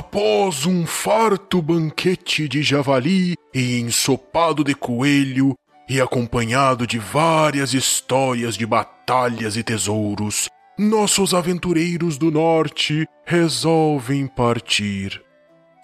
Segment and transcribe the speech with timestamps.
[0.00, 5.54] após um farto banquete de javali e ensopado de coelho,
[5.86, 10.48] e acompanhado de várias histórias de batalhas e tesouros,
[10.78, 15.22] nossos aventureiros do norte resolvem partir.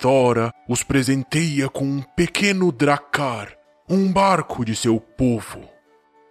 [0.01, 3.53] Thora os presenteia com um pequeno dracar,
[3.87, 5.61] um barco de seu povo.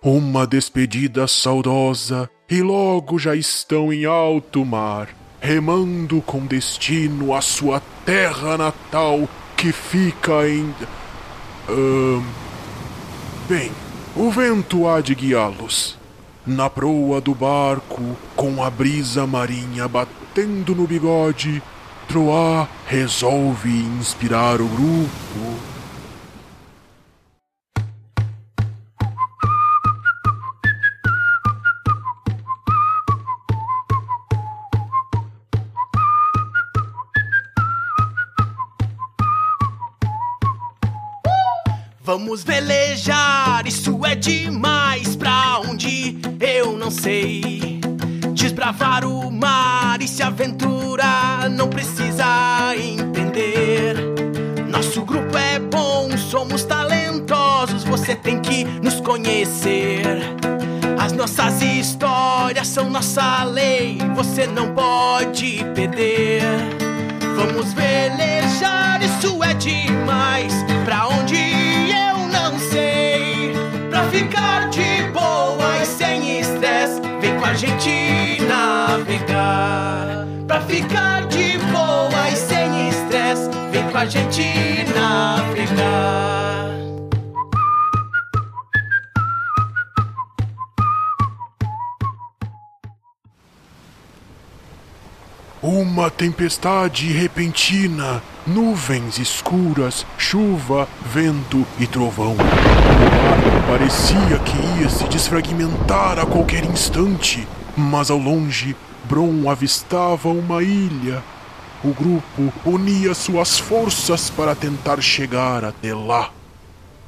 [0.02, 5.08] Uma despedida saudosa e logo já estão em alto mar,
[5.46, 10.74] remando com destino à sua terra natal que fica em.
[11.70, 12.24] Ahn.
[13.48, 13.72] Bem,
[14.16, 16.00] o vento há de guiá-los.
[16.48, 21.62] Na proa do barco, com a brisa marinha batendo no bigode,
[22.08, 25.75] Troá resolve inspirar o grupo.
[42.18, 47.82] Vamos velejar, isso é demais pra onde eu não sei.
[48.32, 53.98] Desbravar o mar e se aventurar, não precisa entender.
[54.70, 60.06] Nosso grupo é bom, somos talentosos, você tem que nos conhecer.
[60.98, 66.44] As nossas histórias são nossa lei, você não pode perder.
[67.36, 70.54] Vamos velejar, isso é demais.
[70.86, 72.05] Pra onde eu
[72.50, 73.54] não sei.
[73.90, 80.28] Pra ficar de boa e sem estresse, vem com a gente navegar.
[80.48, 84.44] Pra ficar de boa e sem estresse, vem com a gente
[84.96, 85.56] navegar.
[95.64, 102.34] Uma tempestade repentina, nuvens escuras, chuva, vento e trovão.
[102.34, 110.62] O parecia que ia se desfragmentar a qualquer instante, mas ao longe, Bron avistava uma
[110.64, 111.24] ilha.
[111.84, 116.32] O grupo unia suas forças para tentar chegar até lá.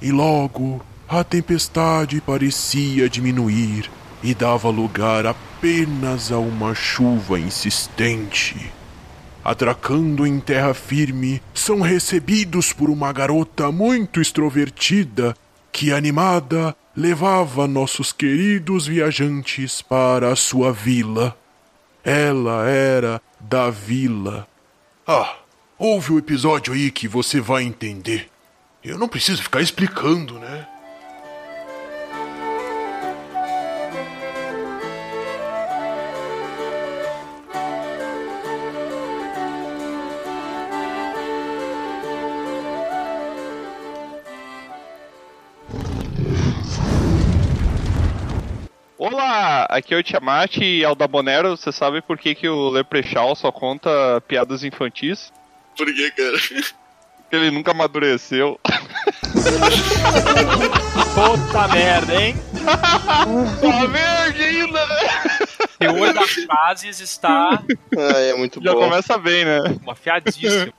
[0.01, 3.89] E logo a tempestade parecia diminuir
[4.21, 8.76] e dava lugar apenas a uma chuva insistente.
[9.47, 15.33] Atracando em terra firme, são recebidos por uma garota muito extrovertida
[15.71, 21.33] que, animada, levava nossos queridos viajantes para a sua vila.
[22.03, 24.45] Ela era da vila.
[25.07, 25.37] Ah,
[25.79, 28.29] ouve o episódio aí que você vai entender.
[28.83, 30.67] Eu não preciso ficar explicando, né?
[48.97, 51.55] Olá, aqui é o Tiamat e Aldabonero.
[51.55, 53.89] Você sabe por que, que o Leprechaun só conta
[54.27, 55.31] piadas infantis?
[55.77, 56.31] Por que, cara?
[56.39, 58.59] Porque ele nunca amadureceu.
[61.13, 62.35] Puta merda, hein?
[63.61, 64.95] Tá merda ainda, né?
[65.63, 67.49] O teor das frases está
[67.97, 68.79] Ah, é muito Já bom.
[68.79, 69.59] começa bem, né?
[69.87, 70.73] afiadíssimo.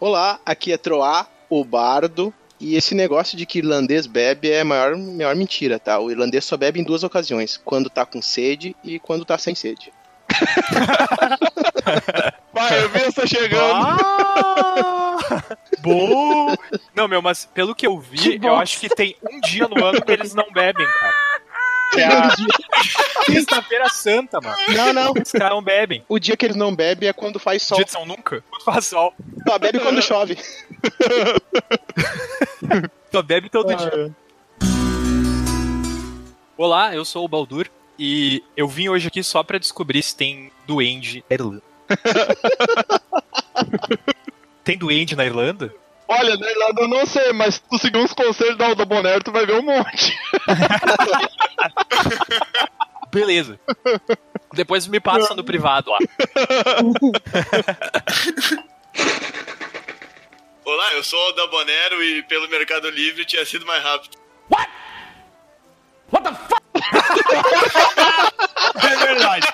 [0.00, 2.32] Olá, aqui é Troá, o bardo.
[2.58, 5.98] E esse negócio de que irlandês bebe é a maior, maior mentira, tá?
[5.98, 9.54] O irlandês só bebe em duas ocasiões: quando tá com sede e quando tá sem
[9.54, 9.92] sede.
[12.52, 13.74] Vai, eu vi essa chegando.
[13.74, 15.42] Ah!
[15.80, 16.54] Bom!
[16.94, 20.02] Não, meu, mas pelo que eu vi, eu acho que tem um dia no ano
[20.02, 21.14] que eles não bebem, cara.
[21.92, 22.30] Que é a
[23.26, 24.56] Sexta-feira Santa, mano.
[24.68, 25.12] Não, não.
[25.12, 26.04] Os caras não bebem.
[26.08, 27.76] O dia que eles não bebem é quando faz sol.
[27.76, 28.42] Dia de São Nunca?
[28.50, 29.14] Quando faz sol.
[29.46, 30.36] Só bebe quando chove.
[33.12, 34.12] Só bebe todo dia.
[36.56, 37.68] Olá, eu sou o Baldur
[37.98, 41.62] e eu vim hoje aqui só pra descobrir se tem duende na Irlanda.
[44.64, 45.74] tem duende na Irlanda?
[46.08, 49.32] Olha, na Irlanda eu não sei, mas se tu seguir uns conselhos da Aldabonero, tu
[49.32, 50.16] vai ver um monte.
[53.12, 53.58] Beleza.
[54.52, 55.98] Depois me passa no privado lá.
[60.66, 64.18] Olá, eu sou o Dabonero e pelo Mercado Livre tinha sido mais rápido.
[68.82, 69.46] É verdade.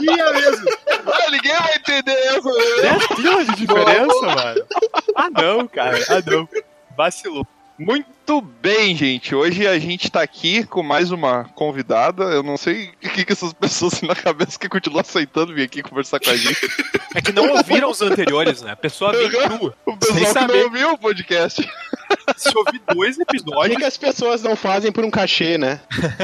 [0.00, 0.66] Ia mesmo.
[0.88, 2.82] Ah, ninguém vai entender essa, né?
[2.82, 4.66] 10 pilas de diferença, mano.
[5.14, 5.98] Ah, não, cara.
[6.08, 6.48] Ah, não.
[6.96, 7.46] Vacilou.
[7.78, 9.36] Muito bem, gente.
[9.36, 12.24] Hoje a gente tá aqui com mais uma convidada.
[12.24, 15.62] Eu não sei o que, que essas pessoas têm na cabeça que continuam aceitando vir
[15.62, 16.58] aqui conversar com a gente.
[17.14, 18.72] É que não ouviram os anteriores, né?
[18.72, 19.74] A pessoa vem crua.
[19.86, 20.58] O pessoal Sem que saber.
[20.58, 21.68] não ouviu o podcast.
[22.36, 25.80] Se ouvir dois O que, episódios, que as pessoas não fazem por um cachê, né?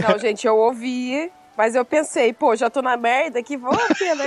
[0.07, 4.15] Não, gente, eu ouvi, mas eu pensei, pô, já tô na merda aqui, vou aqui,
[4.15, 4.27] né?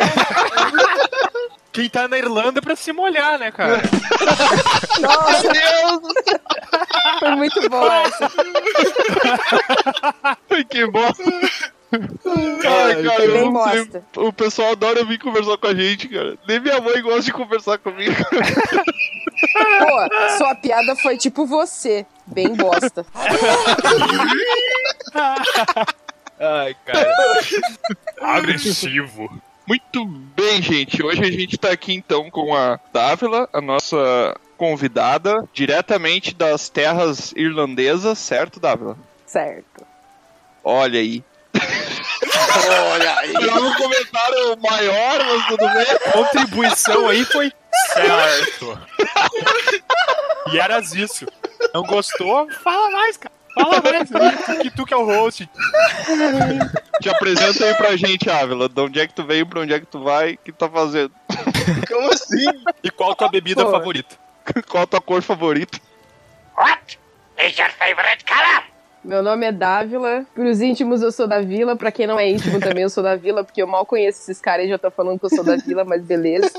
[1.72, 3.84] quem tá na Irlanda é pra se molhar, né, cara?
[5.00, 5.97] Nossa,
[7.28, 8.32] foi muito boa essa.
[10.50, 11.24] Ai, que bosta.
[11.94, 13.86] Ai, cara, Foi eu não sei.
[13.86, 14.04] bosta.
[14.18, 16.38] O pessoal adora vir conversar com a gente, cara.
[16.48, 18.16] Nem minha mãe gosta de conversar comigo.
[19.80, 23.06] Pô, sua piada foi tipo você, bem bosta.
[26.40, 27.14] Ai, cara.
[28.22, 29.42] Agressivo.
[29.66, 31.04] Muito bem, gente.
[31.04, 37.32] Hoje a gente tá aqui então com a Dávila, a nossa convidada, diretamente das terras
[37.36, 38.98] irlandesas, certo, Dávila?
[39.26, 39.86] Certo.
[40.64, 41.24] Olha aí.
[42.92, 43.34] Olha aí.
[43.38, 46.12] Era um comentário maior, mas tudo bem.
[46.12, 47.52] Contribuição aí foi
[47.94, 48.80] certo.
[50.52, 51.26] E eras isso.
[51.74, 52.50] Não gostou?
[52.64, 53.34] Fala mais, cara.
[53.54, 54.62] Fala mais.
[54.62, 55.50] Que tu que é o host.
[57.02, 58.70] Te apresenta aí pra gente, Ávila.
[58.70, 60.58] De onde é que tu veio, pra onde é que tu vai, o que tu
[60.58, 61.12] tá fazendo?
[61.88, 62.46] Como assim?
[62.84, 63.72] E qual a tua bebida Pô.
[63.72, 64.16] favorita?
[64.70, 65.80] Qual a tua cor favorita?
[69.04, 70.26] Meu nome é Dávila.
[70.34, 71.76] Pros íntimos eu sou da vila.
[71.76, 74.42] Pra quem não é íntimo também eu sou da vila, porque eu mal conheço esses
[74.42, 76.52] caras e já tô falando que eu sou da vila, mas beleza.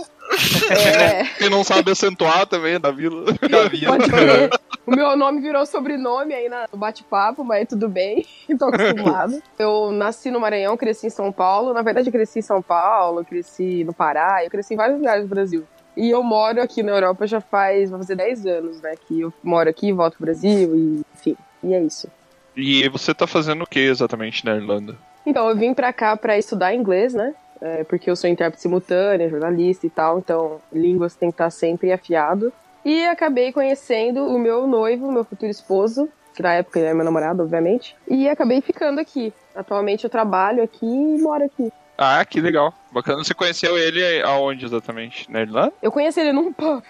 [0.71, 3.25] É, Quem não sabe acentuar também é da vila.
[3.33, 3.69] Da
[3.99, 4.51] crer.
[4.87, 8.25] O meu nome virou sobrenome aí na- no bate-papo, mas tudo bem.
[8.59, 9.43] Tô acostumado.
[9.59, 11.75] Eu nasci no Maranhão, cresci em São Paulo.
[11.75, 15.25] Na verdade, eu cresci em São Paulo, cresci no Pará, eu cresci em vários lugares
[15.25, 15.67] do Brasil.
[15.99, 18.95] E eu moro aqui na Europa já faz, vai fazer 10 anos, né?
[19.09, 22.09] Que eu moro aqui, volto pro Brasil e, enfim, e é isso.
[22.57, 24.95] E você tá fazendo o que exatamente na Irlanda?
[25.27, 27.35] Então, eu vim pra cá pra estudar inglês, né?
[27.61, 31.91] É, porque eu sou intérprete simultânea, jornalista e tal, então línguas tem que estar sempre
[31.91, 32.53] afiado.
[32.85, 37.05] E acabei conhecendo o meu noivo, meu futuro esposo, que na época ele é meu
[37.05, 39.33] namorado, obviamente, e acabei ficando aqui.
[39.53, 41.73] Atualmente eu trabalho aqui e moro aqui.
[41.99, 42.73] Ah, que legal.
[42.91, 43.23] Bacana.
[43.23, 45.31] Você conheceu ele aonde exatamente?
[45.31, 45.73] Na Irlanda?
[45.83, 46.83] Eu conheci ele num pub.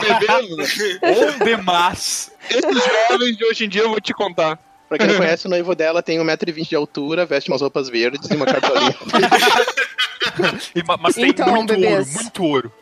[0.00, 0.56] Bebendo.
[1.02, 2.32] Ou demais.
[2.50, 4.58] Esses jovens de hoje em dia eu vou te contar.
[4.88, 8.28] Pra quem não conhece, o noivo dela tem 1,20m de altura, veste umas roupas verdes
[8.28, 8.94] e uma cartolinha.
[10.74, 12.08] E ma- Mas tem Então, muito bebês.
[12.14, 12.72] ouro, muito ouro.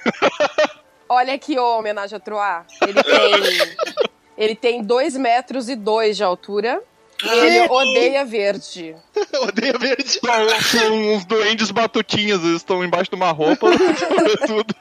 [1.08, 2.64] Olha aqui, ô homenagem a Troá.
[2.82, 3.76] Ele tem.
[4.36, 6.82] ele tem 2 metros e 2 de altura.
[7.24, 8.94] E ele odeia verde.
[9.42, 10.08] Odeia verde.
[10.08, 13.66] São, são uns duendes batutinhas, eles estão embaixo de uma roupa.
[14.46, 14.74] tudo.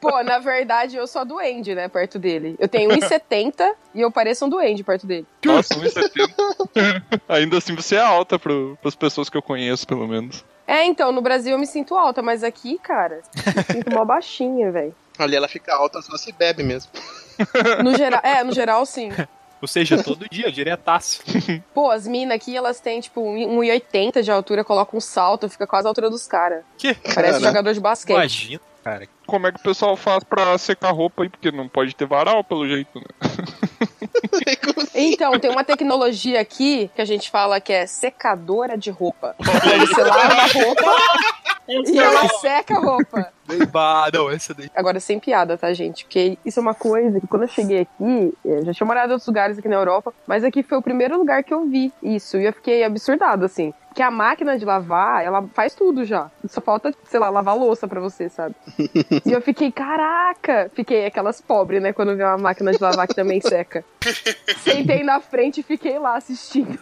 [0.00, 2.54] Pô, na verdade, eu sou a duende, né, perto dele.
[2.58, 5.26] Eu tenho 1,70 e eu pareço um duende perto dele.
[5.44, 7.20] Nossa, 1,70.
[7.28, 10.44] Ainda assim você é alta pro, pras pessoas que eu conheço, pelo menos.
[10.66, 14.70] É, então, no Brasil eu me sinto alta, mas aqui, cara, me sinto mó baixinha,
[14.70, 14.94] velho.
[15.18, 16.92] Ali ela fica alta, só se bebe mesmo.
[17.82, 19.10] No geral, é, no geral, sim.
[19.60, 21.20] Ou seja, todo dia, diretaço.
[21.74, 25.86] Pô, as minas aqui, elas têm, tipo, 1,80 de altura, colocam um salto, fica quase
[25.86, 26.64] a altura dos caras.
[26.76, 26.94] Que?
[26.94, 27.40] Parece Cara.
[27.40, 28.16] jogador de basquete.
[28.16, 29.08] Imagina, cara.
[29.26, 31.28] Como é que o pessoal faz pra secar roupa aí?
[31.28, 33.04] Porque não pode ter varal, pelo jeito, né?
[34.64, 34.88] Como?
[34.94, 39.36] Então, tem uma tecnologia aqui que a gente fala que é secadora de roupa.
[39.38, 40.96] Você lava a roupa
[41.68, 43.32] e ela seca a roupa.
[43.70, 44.70] Bah, não, essa daí.
[44.74, 46.04] Agora, sem piada, tá, gente?
[46.04, 49.12] Porque isso é uma coisa que quando eu cheguei aqui, eu já tinha morado em
[49.12, 52.36] outros lugares aqui na Europa, mas aqui foi o primeiro lugar que eu vi isso.
[52.36, 53.72] E eu fiquei absurdado, assim.
[53.94, 56.30] Que a máquina de lavar, ela faz tudo já.
[56.46, 58.54] Só falta, sei lá, lavar louça pra você, sabe?
[59.26, 60.70] e eu fiquei, caraca!
[60.74, 61.92] Fiquei aquelas pobres, né?
[61.92, 63.84] Quando vi uma máquina de lavar que também seca.
[64.62, 66.78] Sentei na frente e fiquei lá assistindo.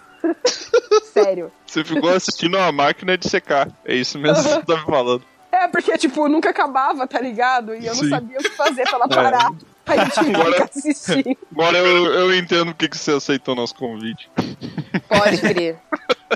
[1.04, 1.50] Sério.
[1.66, 3.68] Você ficou assistindo uma máquina de secar.
[3.84, 5.22] É isso mesmo que você tá me falando.
[5.66, 7.74] É, porque, tipo, nunca acabava, tá ligado?
[7.74, 8.10] E eu não Sim.
[8.10, 9.52] sabia o que fazer pra ela parar.
[9.84, 10.70] Aí eu tive Agora-.
[11.52, 14.30] Agora eu, eu entendo por que que você aceitou nosso convite.
[15.08, 15.76] Pode crer.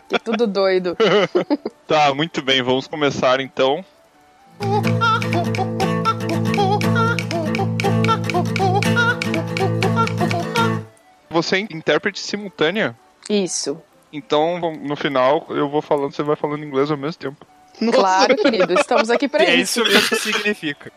[0.09, 0.97] Que tudo doido.
[1.87, 3.85] Tá, muito bem, vamos começar então.
[11.31, 12.97] Você é intérprete simultânea?
[13.29, 13.81] Isso.
[14.13, 17.47] Então, no final, eu vou falando, você vai falando inglês ao mesmo tempo.
[17.93, 18.75] Claro, querido.
[18.75, 19.81] Estamos aqui pra É isso.
[19.83, 20.93] isso mesmo que significa.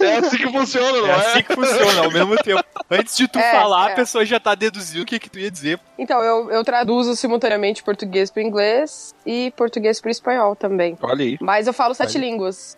[0.00, 1.14] É assim que funciona, não É é?
[1.14, 2.64] assim que funciona, ao mesmo tempo.
[2.90, 3.92] Antes de tu É, falar, é.
[3.92, 5.78] a pessoa já tá deduzindo o que, que tu ia dizer.
[5.98, 10.96] Então, eu, eu traduzo simultaneamente português para inglês e português para espanhol também.
[11.02, 12.76] Olha aí, Mas eu falo sete línguas.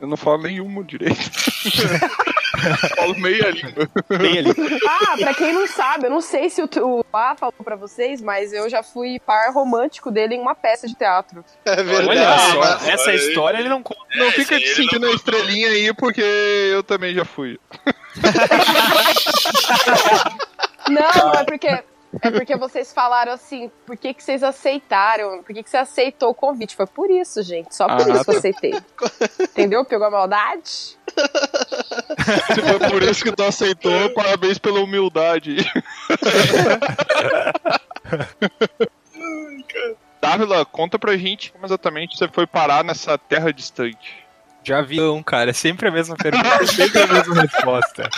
[0.00, 1.20] eu não falo nenhuma direito.
[2.96, 3.88] Falo meia língua.
[4.18, 4.50] Bem ali.
[4.88, 8.20] Ah, pra quem não sabe, eu não sei se o, o A falou pra vocês,
[8.20, 11.44] mas eu já fui par romântico dele em uma peça de teatro.
[11.64, 12.52] É Olha verdade.
[12.52, 13.16] só, mas- essa olha aí.
[13.28, 14.00] história ele não conta.
[14.14, 17.58] Não fica te sentindo não- a estrelinha aí, porque eu também já fui.
[20.88, 21.82] Não, não é porque.
[22.20, 25.42] É porque vocês falaram assim, por que, que vocês aceitaram?
[25.42, 26.76] Por que, que você aceitou o convite?
[26.76, 27.74] Foi por isso, gente.
[27.74, 28.74] Só por Ah, isso que eu aceitei.
[29.40, 29.84] Entendeu?
[29.84, 30.70] Pegou a maldade?
[30.70, 30.98] Se
[32.62, 35.56] foi por isso que tu aceitou, parabéns pela humildade.
[40.20, 44.22] Dávila, conta pra gente como exatamente você foi parar nessa terra distante.
[44.62, 45.50] De avião, cara.
[45.50, 48.08] É sempre a mesma pergunta, é sempre a mesma resposta.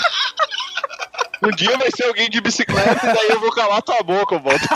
[1.45, 4.67] Um dia vai ser alguém de bicicleta e daí eu vou calar tua boca, volta.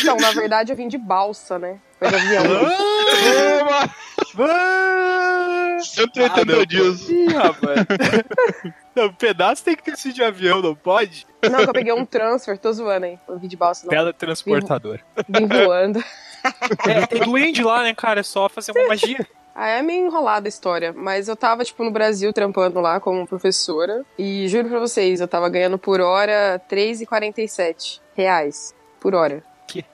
[0.00, 1.78] Então, na verdade, eu vim de balsa, né?
[1.98, 2.44] Foi de avião.
[5.80, 7.08] 180 Ah, dias.
[7.08, 7.80] Ih, rapaz.
[8.94, 11.26] Não, pedaço tem que ter sido de avião, não pode?
[11.42, 13.18] Não, que eu peguei um transfer, tô zoando aí.
[13.28, 13.90] Eu vim de balsa, não.
[13.90, 15.00] Teletransportador.
[15.28, 16.02] Vim voando.
[16.86, 18.20] É, tem duende lá, né, cara?
[18.20, 19.26] É só fazer uma magia.
[19.54, 23.26] Ah, é meio enrolada a história, mas eu tava, tipo, no Brasil trampando lá como
[23.26, 29.44] professora e juro pra vocês, eu tava ganhando por hora 3,47 reais por hora.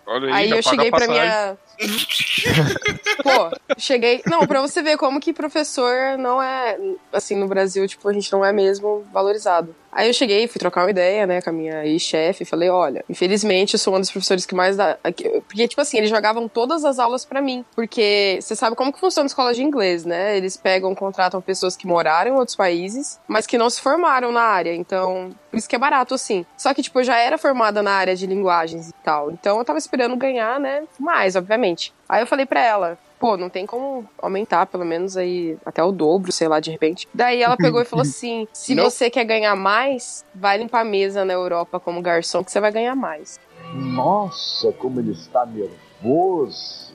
[0.07, 1.59] Olha Aí já eu cheguei pra minha.
[3.23, 4.23] Pô, cheguei.
[4.27, 6.79] Não, pra você ver como que professor não é.
[7.13, 9.75] Assim, no Brasil, tipo, a gente não é mesmo valorizado.
[9.93, 13.75] Aí eu cheguei, fui trocar uma ideia, né, com a minha ex-chefe, falei, olha, infelizmente
[13.75, 14.97] eu sou um dos professores que mais dá.
[15.03, 17.65] Porque, tipo assim, eles jogavam todas as aulas pra mim.
[17.75, 20.37] Porque você sabe como que funciona a escola de inglês, né?
[20.37, 24.43] Eles pegam, contratam pessoas que moraram em outros países, mas que não se formaram na
[24.43, 24.73] área.
[24.73, 26.47] Então, por isso que é barato, assim.
[26.57, 29.33] Só que, tipo, eu já era formada na área de linguagens e tal.
[29.33, 30.85] Então eu tava esperando ganhar, né?
[31.01, 31.70] Mais, obviamente.
[32.09, 35.93] Aí eu falei pra ela, pô, não tem como aumentar, pelo menos aí até o
[35.93, 37.07] dobro, sei lá, de repente.
[37.15, 38.85] Daí ela pegou e falou assim: se Não.
[38.85, 42.73] você quer ganhar mais, vai limpar a mesa na Europa como garçom, que você vai
[42.73, 43.39] ganhar mais.
[43.75, 46.91] Nossa, como ele está nervoso.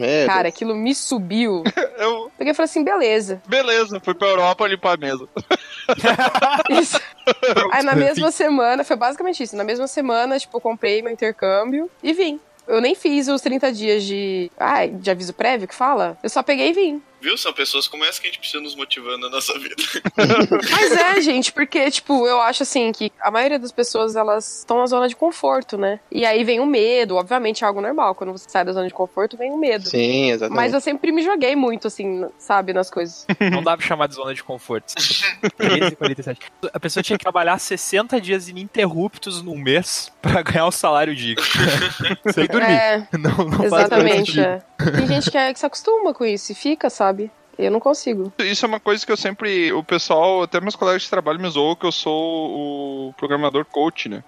[0.00, 1.62] É, Cara, aquilo me subiu.
[1.96, 3.40] Eu, Peguei e falei assim: beleza.
[3.46, 5.28] beleza, fui pra Europa limpar a mesa.
[6.70, 7.00] Isso.
[7.70, 9.56] Aí na mesma semana, foi basicamente isso.
[9.56, 12.40] Na mesma semana, tipo, eu comprei meu intercâmbio e vim.
[12.66, 14.50] Eu nem fiz os 30 dias de.
[14.58, 16.18] Ai, de aviso prévio que fala.
[16.22, 17.02] Eu só peguei e vim.
[17.26, 17.36] Viu?
[17.36, 19.74] São pessoas como essa que a gente precisa nos motivando na nossa vida.
[20.70, 24.78] Mas é, gente, porque, tipo, eu acho assim que a maioria das pessoas elas estão
[24.78, 25.98] na zona de conforto, né?
[26.08, 28.14] E aí vem o medo, obviamente é algo normal.
[28.14, 29.88] Quando você sai da zona de conforto, vem o medo.
[29.88, 30.54] Sim, exatamente.
[30.56, 33.26] Mas eu sempre me joguei muito, assim, sabe, nas coisas.
[33.50, 34.94] Não dá pra chamar de zona de conforto.
[34.94, 36.38] 13,47.
[36.72, 41.42] A pessoa tinha que trabalhar 60 dias ininterruptos num mês pra ganhar o salário digno.
[42.32, 42.70] Sem dormir.
[42.70, 44.40] É, Não, não faz exatamente.
[44.40, 44.62] É.
[44.94, 47.30] Tem gente que, é, que se acostuma com isso e fica, sabe?
[47.58, 48.32] Eu não consigo.
[48.38, 49.72] Isso é uma coisa que eu sempre.
[49.72, 54.08] O pessoal, até meus colegas de trabalho me zoam que eu sou o programador coach,
[54.08, 54.22] né?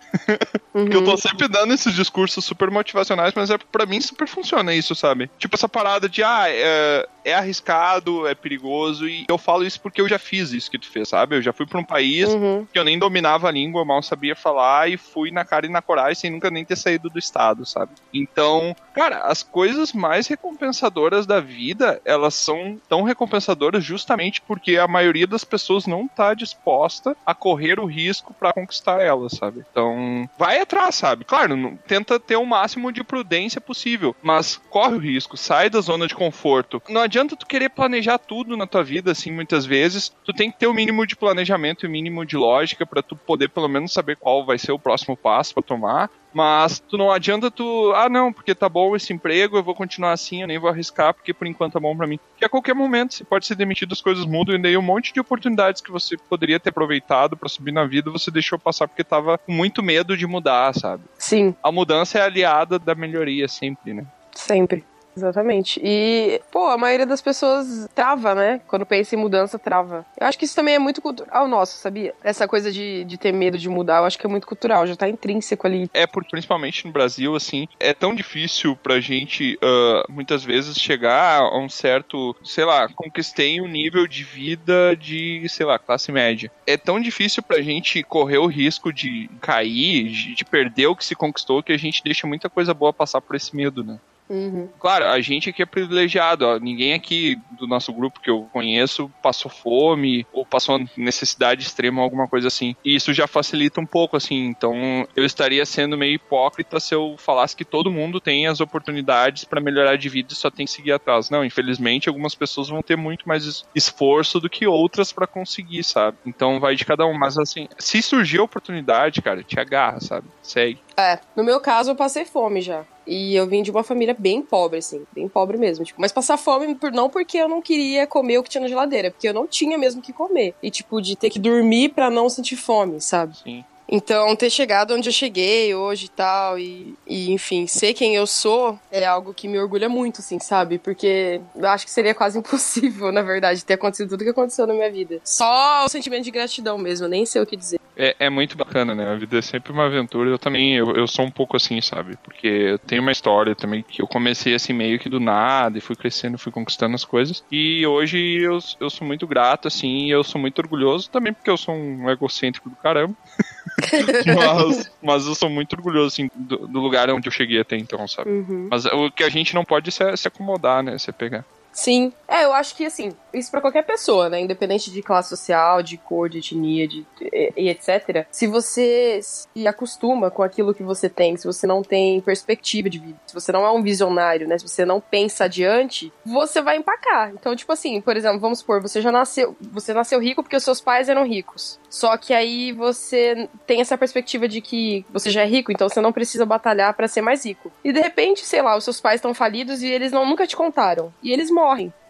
[0.75, 0.87] Uhum.
[0.89, 4.73] Que eu tô sempre dando esses discursos super motivacionais, mas é pra mim super funciona
[4.75, 5.29] isso, sabe?
[5.39, 10.01] Tipo essa parada de, ah, é, é arriscado, é perigoso, e eu falo isso porque
[10.01, 11.37] eu já fiz isso que tu fez, sabe?
[11.37, 12.67] Eu já fui pra um país Uhum.
[12.73, 15.83] que eu nem dominava a língua, mal sabia falar, e fui na cara e na
[15.83, 17.93] coragem sem nunca nem ter saído do estado, sabe?
[18.15, 24.87] Então, cara, as coisas mais recompensadoras da vida, elas são tão recompensadoras justamente porque a
[24.87, 29.65] maioria das pessoas não tá disposta a correr o risco pra conquistar elas, sabe?
[29.71, 31.25] Então, vai atrás, sabe?
[31.25, 35.81] Claro, não- tenta ter o máximo de prudência possível, mas corre o risco, sai da
[35.81, 36.81] zona de conforto.
[36.89, 40.13] Não adianta tu querer planejar tudo na tua vida, assim, muitas vezes.
[40.25, 43.17] Tu tem que ter o mínimo de planejamento e o mínimo de lógica pra tu
[43.17, 46.11] poder pelo menos saber qual vai ser o próximo passo pra tomar.
[46.33, 50.13] Mas tu não adianta tu, ah não, porque tá bom esse emprego, eu vou continuar
[50.13, 52.19] assim, eu nem vou arriscar, porque por enquanto tá bom pra mim.
[52.33, 55.13] Porque a qualquer momento você pode ser demitido, as coisas mudam, e daí um monte
[55.13, 59.05] de oportunidades que você poderia ter aproveitado pra subir na vida, você deixou passar porque
[59.05, 61.03] tava com muito medo de mudar, sabe?
[61.19, 64.05] Sim, A mudança é aliada da melhoria sempre, né?
[64.35, 64.85] sempre.
[65.19, 65.81] Exatamente.
[65.83, 68.61] E, pô, a maioria das pessoas trava, né?
[68.69, 70.07] Quando pensa em mudança, trava.
[70.19, 72.15] Eu acho que isso também é muito cultural nosso, sabia?
[72.23, 74.95] Essa coisa de, de ter medo de mudar, eu acho que é muito cultural, já
[74.95, 75.91] tá intrínseco ali.
[75.93, 81.41] É porque, principalmente no Brasil, assim, é tão difícil pra gente, ah, muitas vezes, chegar
[81.41, 86.51] a um certo, sei lá, conquistei um nível de vida de, sei lá, classe média.
[86.67, 91.05] É tão difícil pra gente correr o risco de cair, de, de perder o que
[91.05, 93.99] se conquistou, que a gente deixa muita coisa boa passar por esse medo, né?
[94.31, 94.69] Uhum.
[94.79, 99.11] Claro, a gente aqui é privilegiado, ó, ninguém aqui do nosso grupo que eu conheço
[99.23, 102.75] passou fome ou passou necessidade extrema, alguma coisa assim.
[102.85, 104.45] E isso já facilita um pouco, assim.
[104.47, 109.45] Então, eu estaria sendo meio hipócrita se eu falasse que todo mundo tem as oportunidades
[109.45, 111.31] para melhorar de vida e só tem que seguir atrás.
[111.31, 115.83] Não, infelizmente, algumas pessoas vão ter muito mais es- esforço do que outras para conseguir,
[115.85, 116.19] sabe?
[116.27, 117.17] Então, vai de cada um.
[117.19, 120.29] Mas, assim, se surgir a oportunidade, cara, te agarra, sabe?
[120.43, 120.81] Segue.
[120.99, 122.85] É, no meu caso eu passei fome já.
[123.07, 125.85] E eu vim de uma família bem pobre, assim, bem pobre mesmo.
[125.85, 128.69] Tipo, mas passar fome por, não porque eu não queria comer o que tinha na
[128.69, 130.57] geladeira, porque eu não tinha mesmo que comer.
[130.61, 133.37] E, tipo, de ter que dormir pra não sentir fome, sabe?
[133.37, 133.64] Sim.
[133.90, 138.26] Então, ter chegado onde eu cheguei hoje e tal, e, e, enfim, ser quem eu
[138.26, 140.78] sou é algo que me orgulha muito, assim, sabe?
[140.78, 144.75] Porque eu acho que seria quase impossível, na verdade, ter acontecido tudo que aconteceu na
[144.75, 145.21] minha vida.
[145.25, 147.78] Só o sentimento de gratidão mesmo, nem sei o que dizer.
[148.00, 149.11] É, é muito bacana, né?
[149.11, 150.30] A vida é sempre uma aventura.
[150.30, 152.16] Eu também, eu, eu sou um pouco assim, sabe?
[152.23, 155.80] Porque eu tenho uma história também que eu comecei assim meio que do nada e
[155.80, 157.42] fui crescendo, fui conquistando as coisas.
[157.50, 161.50] E hoje eu, eu sou muito grato, assim, e eu sou muito orgulhoso também porque
[161.50, 163.16] eu sou um egocêntrico do caramba.
[164.37, 168.07] mas, mas eu sou muito orgulhoso, assim, do, do lugar onde eu cheguei até então,
[168.09, 168.31] sabe?
[168.31, 168.69] Uhum.
[168.71, 170.99] Mas o que a gente não pode é se, se acomodar, né?
[170.99, 171.45] Se pegar.
[171.79, 172.13] Sim.
[172.27, 174.41] É, eu acho que assim, isso pra qualquer pessoa, né?
[174.41, 178.27] Independente de classe social, de cor, de etnia, de, e, e etc.
[178.33, 182.99] Se você se acostuma com aquilo que você tem, se você não tem perspectiva de
[182.99, 184.59] vida, se você não é um visionário, né?
[184.59, 187.31] Se você não pensa adiante, você vai empacar.
[187.31, 189.57] Então, tipo assim, por exemplo, vamos supor, você já nasceu.
[189.73, 191.79] Você nasceu rico porque os seus pais eram ricos.
[191.89, 196.01] Só que aí você tem essa perspectiva de que você já é rico, então você
[196.01, 197.71] não precisa batalhar pra ser mais rico.
[197.85, 200.57] E de repente, sei lá, os seus pais estão falidos e eles não, nunca te
[200.57, 201.15] contaram.
[201.23, 201.68] E eles morrem.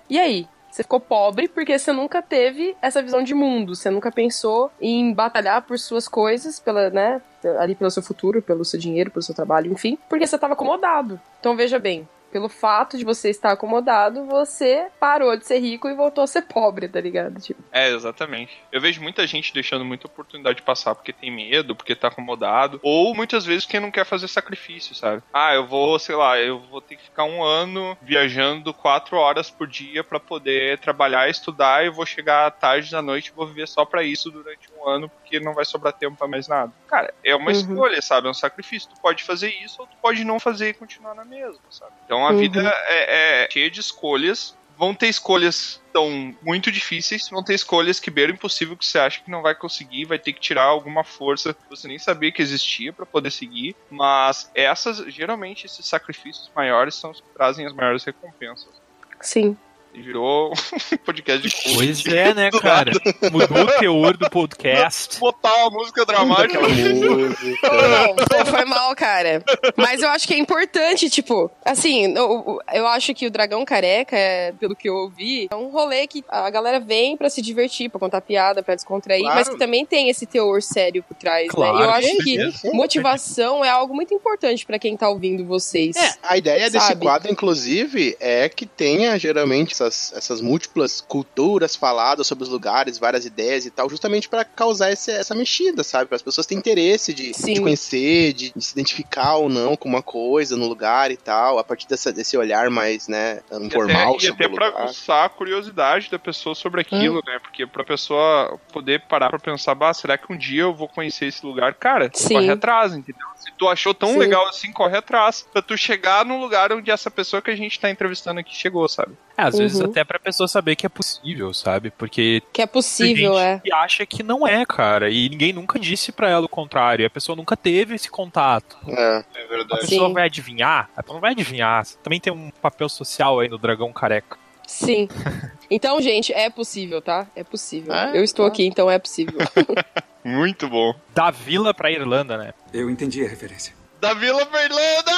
[0.09, 0.49] E aí?
[0.71, 3.75] Você ficou pobre porque você nunca teve essa visão de mundo.
[3.75, 7.21] Você nunca pensou em batalhar por suas coisas, pela, né?
[7.59, 9.99] Ali pelo seu futuro, pelo seu dinheiro, pelo seu trabalho, enfim.
[10.09, 11.21] Porque você estava acomodado.
[11.41, 12.07] Então veja bem.
[12.30, 16.42] Pelo fato de você estar acomodado, você parou de ser rico e voltou a ser
[16.42, 17.40] pobre, tá ligado?
[17.40, 18.52] Tipo, É, exatamente.
[18.73, 22.78] Eu vejo muita gente deixando muita oportunidade de passar porque tem medo, porque tá acomodado,
[22.82, 25.23] ou muitas vezes porque não quer fazer sacrifício, sabe?
[25.32, 29.50] Ah, eu vou, sei lá, eu vou ter que ficar um ano viajando quatro horas
[29.50, 33.47] por dia pra poder trabalhar, estudar, e eu vou chegar tarde da noite e vou
[33.47, 36.73] viver só pra isso durante um ano, porque não vai sobrar tempo pra mais nada.
[36.88, 37.50] Cara, é uma Uhum.
[37.52, 38.26] escolha, sabe?
[38.26, 38.88] É um sacrifício.
[38.88, 41.93] Tu pode fazer isso ou tu pode não fazer e continuar na mesma, sabe?
[42.04, 42.39] Então a Uhum.
[42.39, 47.99] vida é, é cheia de escolhas vão ter escolhas tão muito difíceis, vão ter escolhas
[47.99, 51.02] que beiram impossível que você acha que não vai conseguir, vai ter que tirar alguma
[51.02, 56.49] força que você nem sabia que existia para poder seguir, mas essas, geralmente esses sacrifícios
[56.54, 58.73] maiores são os que trazem as maiores recompensas.
[59.21, 59.57] sim.
[59.95, 61.75] E virou um podcast de.
[61.75, 62.93] Pois é, né, cara?
[63.33, 65.19] Mudou o teor do podcast.
[65.19, 66.61] Botar uma música dramática.
[66.63, 69.43] Não, pô, foi mal, cara.
[69.77, 74.17] Mas eu acho que é importante, tipo, assim, eu, eu acho que o Dragão Careca,
[74.61, 77.99] pelo que eu ouvi, é um rolê que a galera vem pra se divertir, pra
[77.99, 79.37] contar piada, pra descontrair, Claro.
[79.37, 81.85] mas que também tem esse teor sério por trás, Claro, né?
[81.85, 82.39] Eu acho que
[82.73, 85.97] motivação é algo muito importante pra quem tá ouvindo vocês.
[85.97, 87.03] É, A ideia desse Sabe?
[87.05, 93.25] quadro, inclusive, é que tenha geralmente essas, essas múltiplas culturas faladas sobre os lugares, várias
[93.25, 96.06] ideias e tal, justamente para causar esse- essa mexida, sabe?
[96.06, 99.88] Para as pessoas terem interesse de, de conhecer, de, de se identificar ou não com
[99.88, 104.26] uma coisa no lugar e tal, a partir dessa, desse olhar mais, né, informal e
[104.26, 104.82] até, e até lugar.
[104.82, 107.38] aguçar a curiosidade da pessoa sobre aquilo, né?
[107.41, 111.26] Porque pra pessoa poder parar pra pensar, bah, será que um dia eu vou conhecer
[111.26, 111.75] esse lugar?
[111.75, 112.34] Cara, Sim.
[112.34, 113.26] corre atrás, entendeu?
[113.36, 114.19] Se tu achou tão Sim.
[114.19, 115.47] legal assim, corre atrás.
[115.52, 118.88] Pra tu chegar no lugar onde essa pessoa que a gente tá entrevistando aqui chegou,
[118.88, 119.12] sabe?
[119.39, 119.87] É, às vezes Uhum.
[119.87, 121.91] até pra pessoa saber que é possível, sabe?
[121.93, 123.61] Porque Que é tem possível, gente é.
[123.61, 125.09] que acha que não é, cara.
[125.09, 127.05] E ninguém nunca disse pra ela o contrário.
[127.05, 128.77] E a pessoa nunca teve esse contato.
[128.89, 129.25] É.
[129.37, 129.81] É A verdade.
[129.83, 130.13] pessoa Sim.
[130.15, 130.91] vai adivinhar?
[130.97, 131.87] A pessoa não vai adivinhar.
[132.03, 134.37] Também tem um papel social aí no Dragão Careca.
[134.67, 135.09] Sim.
[135.71, 137.27] Então, gente, é possível, tá?
[137.37, 137.93] É possível.
[137.93, 138.51] É, eu estou tá.
[138.51, 139.39] aqui, então é possível.
[140.25, 140.95] Muito bom.
[141.15, 142.55] Da vila pra Irlanda, né?
[142.73, 143.75] Eu entendi a referência.
[144.00, 145.13] Da Vila Fernanda!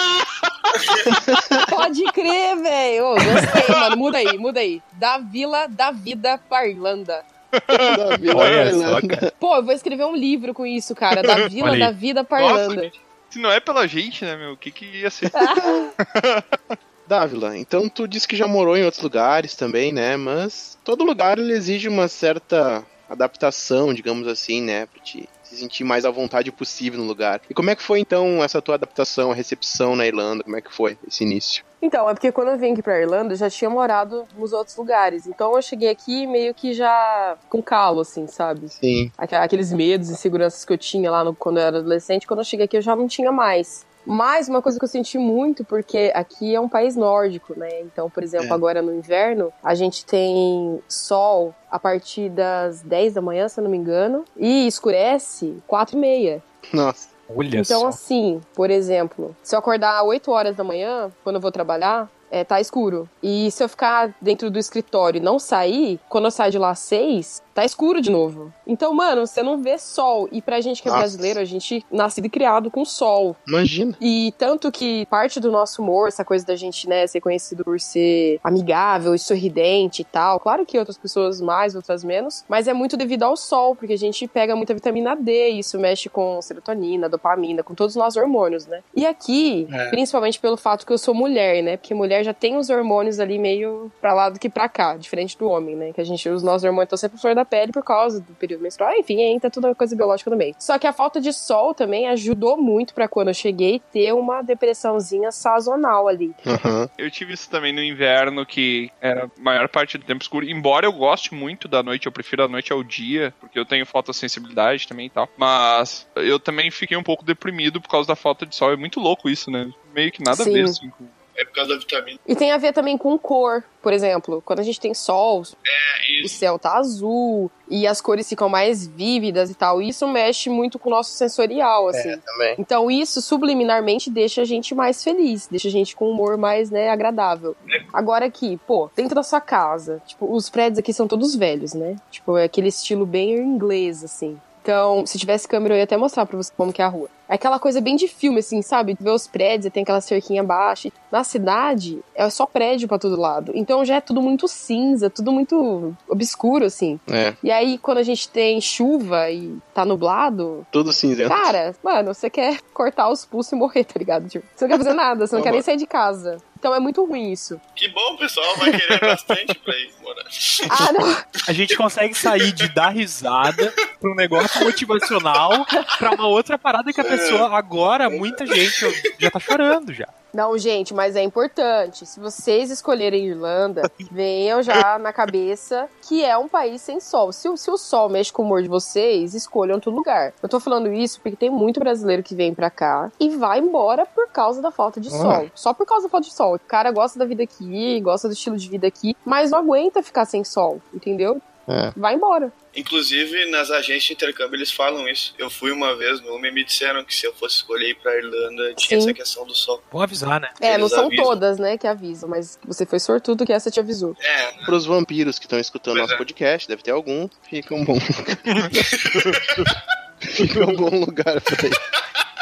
[1.69, 3.05] Pode crer, velho.
[3.07, 3.97] Ô, Gostei, mano.
[3.99, 4.83] Muda aí, muda aí.
[4.93, 7.25] Da Vila da Vida pra Irlanda.
[7.51, 9.16] Da Vila Olha só, Irlanda.
[9.16, 9.35] cara.
[9.38, 11.23] Pô, eu vou escrever um livro com isso, cara.
[11.23, 12.93] Da Vila da Vida pra Nossa, Irlanda.
[13.29, 14.53] Se não é pela gente, né, meu?
[14.53, 15.31] O que que ia ser?
[17.07, 20.16] Dávila, então tu disse que já morou em outros lugares também, né?
[20.16, 24.87] Mas todo lugar ele exige uma certa adaptação, digamos assim, né?
[24.87, 27.41] Pra te se sentir mais à vontade possível no lugar.
[27.51, 30.45] E como é que foi então essa tua adaptação, a recepção na Irlanda?
[30.45, 31.65] Como é que foi esse início?
[31.83, 34.77] Então, é porque quando eu vim aqui pra Irlanda, eu já tinha morado nos outros
[34.77, 35.27] lugares.
[35.27, 38.69] Então eu cheguei aqui meio que já com calo, assim, sabe?
[38.69, 39.11] Sim.
[39.19, 42.41] Aqu- Aqueles medos e inseguranças que eu tinha lá no- quando eu era adolescente, quando
[42.41, 43.87] eu cheguei aqui eu já não tinha mais.
[44.07, 47.81] Mas uma coisa que eu senti muito, porque aqui é um país nórdico, né?
[47.83, 48.53] Então, por exemplo, É.
[48.53, 53.65] agora no inverno, a gente tem sol a partir das 10 da manhã, se eu
[53.65, 56.43] não me engano, e escurece 4 e meia.
[56.73, 57.09] Nossa.
[57.29, 57.87] Olha Então, só.
[57.89, 62.45] assim, por exemplo, se eu acordar 8 horas da manhã, quando eu vou trabalhar, é,
[62.45, 63.09] tá escuro.
[63.23, 66.71] E se eu ficar dentro do escritório e não sair, quando eu saio de lá
[66.71, 68.53] às 6, tá escuro de novo.
[68.66, 70.29] Então, mano, você não vê sol.
[70.31, 71.03] E pra gente que é Nossa.
[71.03, 73.37] brasileiro, a gente nascido e criado com sol.
[73.47, 73.97] Imagina.
[74.01, 77.81] E tanto que parte do nosso humor, essa coisa da gente, né, ser conhecido por
[77.81, 80.38] ser amigável e sorridente e tal.
[80.40, 83.99] Claro que outras pessoas mais, outras menos, mas é muito devido ao sol, porque a
[83.99, 88.16] gente pega muita vitamina D, e isso mexe com serotonina, dopamina, com todos os nossos
[88.16, 88.83] hormônios, né?
[88.95, 89.90] E aqui, É.
[89.90, 91.77] principalmente pelo fato que eu sou mulher, né?
[91.77, 95.37] Porque mulher já tem os hormônios ali meio pra lá do que pra cá, diferente
[95.39, 95.93] do homem, né?
[95.93, 98.63] Que a gente, os nossos hormônios estão sempre flor da pele por causa do período
[98.63, 100.55] menstrual, enfim, entra toda coisa biológica no meio.
[100.59, 104.43] Só que a falta de sol também ajudou muito pra quando eu cheguei ter uma
[104.43, 106.35] depressãozinha sazonal ali.
[106.47, 106.89] Aham.
[106.99, 110.47] Eu tive isso também no inverno, que era a maior parte do tempo escuro.
[110.47, 113.87] Embora eu goste muito da noite, eu prefiro a noite ao dia, porque eu tenho
[113.87, 115.29] fotossensibilidade também e tal.
[115.37, 118.73] Mas eu também fiquei um pouco deprimido por causa da falta de sol.
[118.73, 119.71] É muito louco isso, né?
[119.95, 120.53] Meio que nada a Sim.
[120.53, 121.07] ver, assim, com
[121.40, 122.18] É por causa da vitamina.
[122.29, 123.64] E tem a ver também com cor.
[123.81, 128.29] Por exemplo, quando a gente tem sol, É o céu tá azul e as cores
[128.29, 129.81] ficam mais vívidas e tal.
[129.81, 132.11] Isso mexe muito com o nosso sensorial, assim.
[132.11, 132.55] É, também.
[132.59, 136.70] Então isso subliminarmente deixa a gente mais feliz, deixa a gente com um humor mais,
[136.70, 137.57] né, agradável.
[137.90, 141.96] Agora aqui, pô, dentro da sua casa, tipo, os prédios aqui são todos velhos, né?
[142.11, 144.38] Tipo, é aquele estilo bem inglês, assim.
[144.71, 147.09] Então, se tivesse câmera, eu ia até mostrar pra você como que é a rua.
[147.29, 148.97] É aquela coisa bem de filme, assim, sabe?
[149.01, 150.91] Ver os prédios, e tem aquela cerquinha baixa.
[151.11, 153.51] Na cidade, é só prédio pra todo lado.
[153.55, 157.01] Então já é tudo muito cinza, tudo muito obscuro, assim.
[157.11, 161.29] É, E aí, quando a gente tem chuva e tá nublado, tudo cinzento.
[161.31, 164.29] Cara, mano, você quer cortar os pulsos e morrer, tá ligado?
[164.29, 166.37] Tipo, você não quer fazer nada, você não quer nem sair de casa.
[166.61, 167.59] Então é muito ruim isso.
[167.75, 170.25] Que bom, o pessoal vai querer bastante pra ir morar.
[170.68, 171.16] Ah, não.
[171.49, 175.66] A gente consegue sair de dar risada pra um negócio motivacional
[175.99, 180.07] pra uma outra parada que a pessoa agora, muita gente já tá chorando já.
[180.33, 182.07] Não, gente, mas é importante.
[182.07, 187.33] Se vocês escolherem Irlanda, venham já na cabeça que é um país sem sol.
[187.33, 190.33] Se, o- se o sol mexe com o humor de vocês, escolham outro lugar.
[190.40, 194.07] Eu tô falando isso porque tem muito brasileiro que vem pra cá e vai embora
[194.07, 195.51] por causa da falta de sol.
[195.53, 196.50] Só por causa da falta de sol.
[196.57, 200.03] O cara gosta da vida aqui, gosta do estilo de vida aqui, mas não aguenta
[200.03, 201.41] ficar sem sol, entendeu?
[201.69, 201.93] É.
[201.97, 202.53] Vai embora.
[202.75, 205.35] Inclusive, nas agências de intercâmbio eles falam isso.
[205.39, 208.17] Eu fui uma vez numa e me disseram que se eu fosse escolher ir pra
[208.17, 209.07] Irlanda, tinha Sim.
[209.07, 209.81] essa questão do sol.
[209.91, 210.49] Vou avisar, né?
[210.61, 211.25] É, não Eles são avisam.
[211.25, 214.17] todas, né, que avisam, mas você foi sortudo que essa te avisou.
[214.21, 216.19] É, Pros vampiros que estão escutando Pois nosso é.
[216.19, 217.99] podcast, deve ter algum, fica um bom
[220.21, 221.77] Fica um bom lugar pra ir.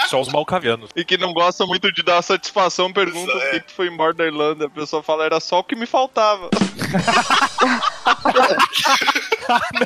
[0.09, 0.91] Só os malcavianos.
[0.97, 3.51] E que não gosta muito de dar satisfação, pergunta por é.
[3.51, 4.65] que que foi embora da Irlanda.
[4.67, 6.49] A pessoa fala, era só o que me faltava.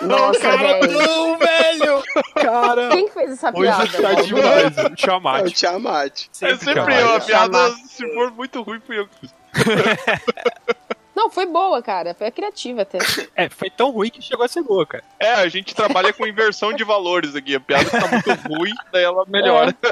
[0.03, 0.93] Nossa, velho.
[0.93, 2.03] Não, velho!
[2.35, 3.87] Cara, Quem que fez essa hoje piada?
[3.87, 4.27] tá velho?
[4.27, 4.77] demais.
[4.77, 5.51] O É o Tiamat.
[5.53, 6.25] Tiamat.
[6.43, 7.25] é sempre eu, a Tiamat.
[7.27, 9.35] piada, se for muito ruim, fui eu que fiz.
[11.15, 12.15] Não, foi boa, cara.
[12.15, 12.99] Foi criativa até.
[13.35, 15.03] É, foi tão ruim que chegou a ser boa, cara.
[15.19, 17.55] É, a gente trabalha com inversão de valores aqui.
[17.55, 19.75] A piada fica muito ruim, daí ela melhora.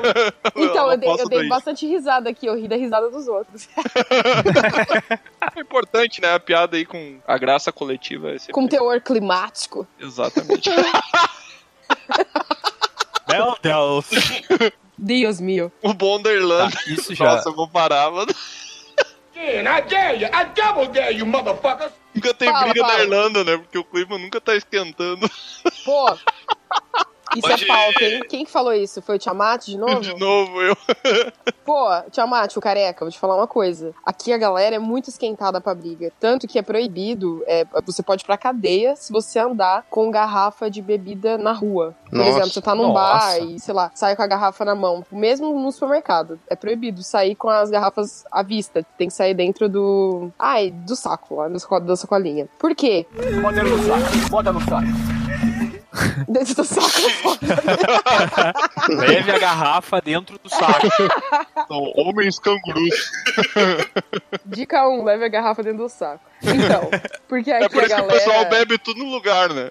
[0.55, 2.47] Então, Ela eu dei, eu dei bastante risada aqui.
[2.47, 3.69] Eu ri da risada dos outros.
[5.57, 6.35] É importante, né?
[6.35, 8.33] A piada aí com a graça coletiva.
[8.33, 8.53] É sempre...
[8.53, 9.87] Com teor climático.
[9.99, 10.71] Exatamente.
[13.29, 14.07] Meu Deus.
[14.99, 15.73] Deus meu.
[15.83, 16.73] o bom da Irlanda.
[16.73, 17.37] Tá, isso já.
[17.37, 18.33] Nossa, eu vou parar, mano.
[22.15, 22.99] Nunca tem Fala, briga fala.
[22.99, 23.57] na Irlanda, né?
[23.57, 25.31] Porque o clima nunca tá esquentando.
[25.85, 26.17] Pô.
[27.37, 28.21] Isso Pode- é pauta, hein?
[28.29, 29.01] Quem que falou isso?
[29.03, 30.01] Foi o Tiamat de novo?
[30.01, 30.77] De novo, eu.
[31.65, 33.95] Pô, Tiamat, o careca, vou te falar uma coisa.
[34.05, 36.11] Aqui a galera é muito esquentada pra briga.
[36.19, 40.69] Tanto que é proibido, é, você pode ir pra cadeia se você andar com garrafa
[40.71, 41.95] de bebida na rua.
[42.09, 42.31] Por Nossa.
[42.31, 42.95] exemplo, você tá num Nossa.
[42.95, 45.05] bar e, sei lá, sai com a garrafa na mão.
[45.13, 46.39] Mesmo no supermercado.
[46.49, 48.85] É proibido sair com as garrafas à vista.
[48.99, 50.31] Tem que sair dentro do.
[50.39, 52.49] Ai, do saco lá, da sacolinha.
[52.59, 53.07] Por quê?
[53.41, 55.20] Bota no saco, bota no saco.
[56.29, 57.39] Dentro do saco.
[58.95, 60.87] Leve a garrafa dentro do saco.
[61.67, 63.11] São homens cangurus.
[64.47, 66.30] Dica 1, leve a garrafa dentro do saco.
[66.43, 66.91] Então,
[67.29, 68.09] porque aqui É por a isso galera...
[68.09, 69.71] que o pessoal bebe tudo no lugar, né?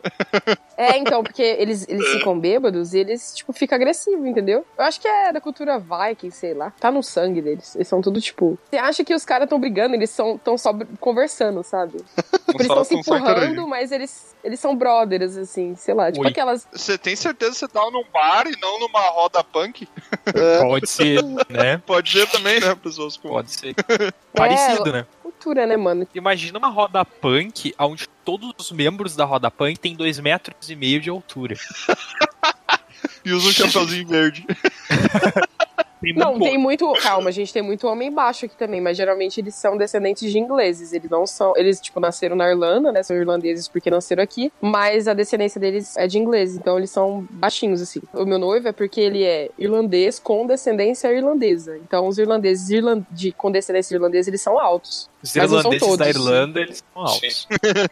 [0.78, 4.66] É, então, porque eles, eles ficam bêbados e eles, tipo, ficam agressivos, entendeu?
[4.78, 6.72] Eu acho que é da cultura viking, sei lá.
[6.80, 7.76] Tá no sangue deles.
[7.76, 8.58] Eles são tudo, tipo...
[8.70, 11.98] Você acha que os caras estão brigando, eles são tão só conversando, sabe?
[12.50, 16.12] Tipo, eles estão se empurrando, mas eles, eles são brothers, assim, sei lá.
[16.12, 16.32] Tipo Oi.
[16.32, 16.68] aquelas...
[16.72, 19.88] Você tem certeza que você tá num bar e não numa roda punk?
[20.62, 21.78] Pode ser, né?
[21.86, 23.30] Pode ser também, né, pessoas com...
[23.30, 23.76] Pode ser.
[24.34, 25.06] Parecido, né?
[25.40, 26.06] Cultura, né, mano?
[26.14, 30.76] Imagina uma roda punk onde todos os membros da roda punk têm dois metros e
[30.76, 31.56] meio de altura.
[33.24, 34.46] E usa um chapeuzinho verde.
[36.02, 36.94] Tem Não, muito- tem muito.
[37.04, 40.94] Calma, gente, tem muito homem baixo aqui também, mas geralmente eles são descendentes de ingleses.
[40.94, 41.54] Eles não são.
[41.58, 43.04] Eles, tipo, nasceram na Irlanda, né?
[43.04, 47.28] São irlandeses porque nasceram aqui, mas a descendência deles é de ingleses, então eles são
[47.32, 48.02] baixinhos, assim.
[48.14, 51.78] O meu noivo é porque ele é irlandês com descendência irlandesa.
[51.78, 55.10] Então os irlandeses irlan- de, com descendência irlandesa, eles são altos.
[55.22, 56.10] Os mas não são irlandeses da.
[56.10, 57.48] Irlanda, eles são altos.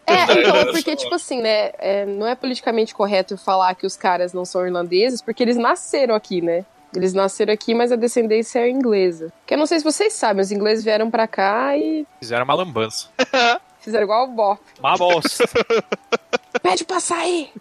[0.06, 1.72] É, então, porque, tipo assim, né?
[1.78, 6.16] é, não é politicamente correto falar que os caras não são irlandeses, porque eles nasceram
[6.16, 6.64] aqui, né?
[6.96, 9.32] Eles nasceram aqui, mas a descendência é inglesa.
[9.46, 12.54] Que eu não sei se vocês sabem, os ingleses vieram pra cá e Fizeram uma
[12.54, 13.10] lambança.
[13.80, 14.62] fizeram igual o Bop.
[14.80, 15.46] Uma bosta.
[16.64, 17.52] Pede pra sair!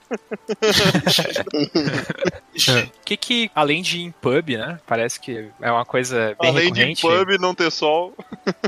[2.54, 4.78] O que que, além de ir em pub, né?
[4.86, 7.02] Parece que é uma coisa bem Além de recorrente.
[7.02, 8.14] pub não ter sol.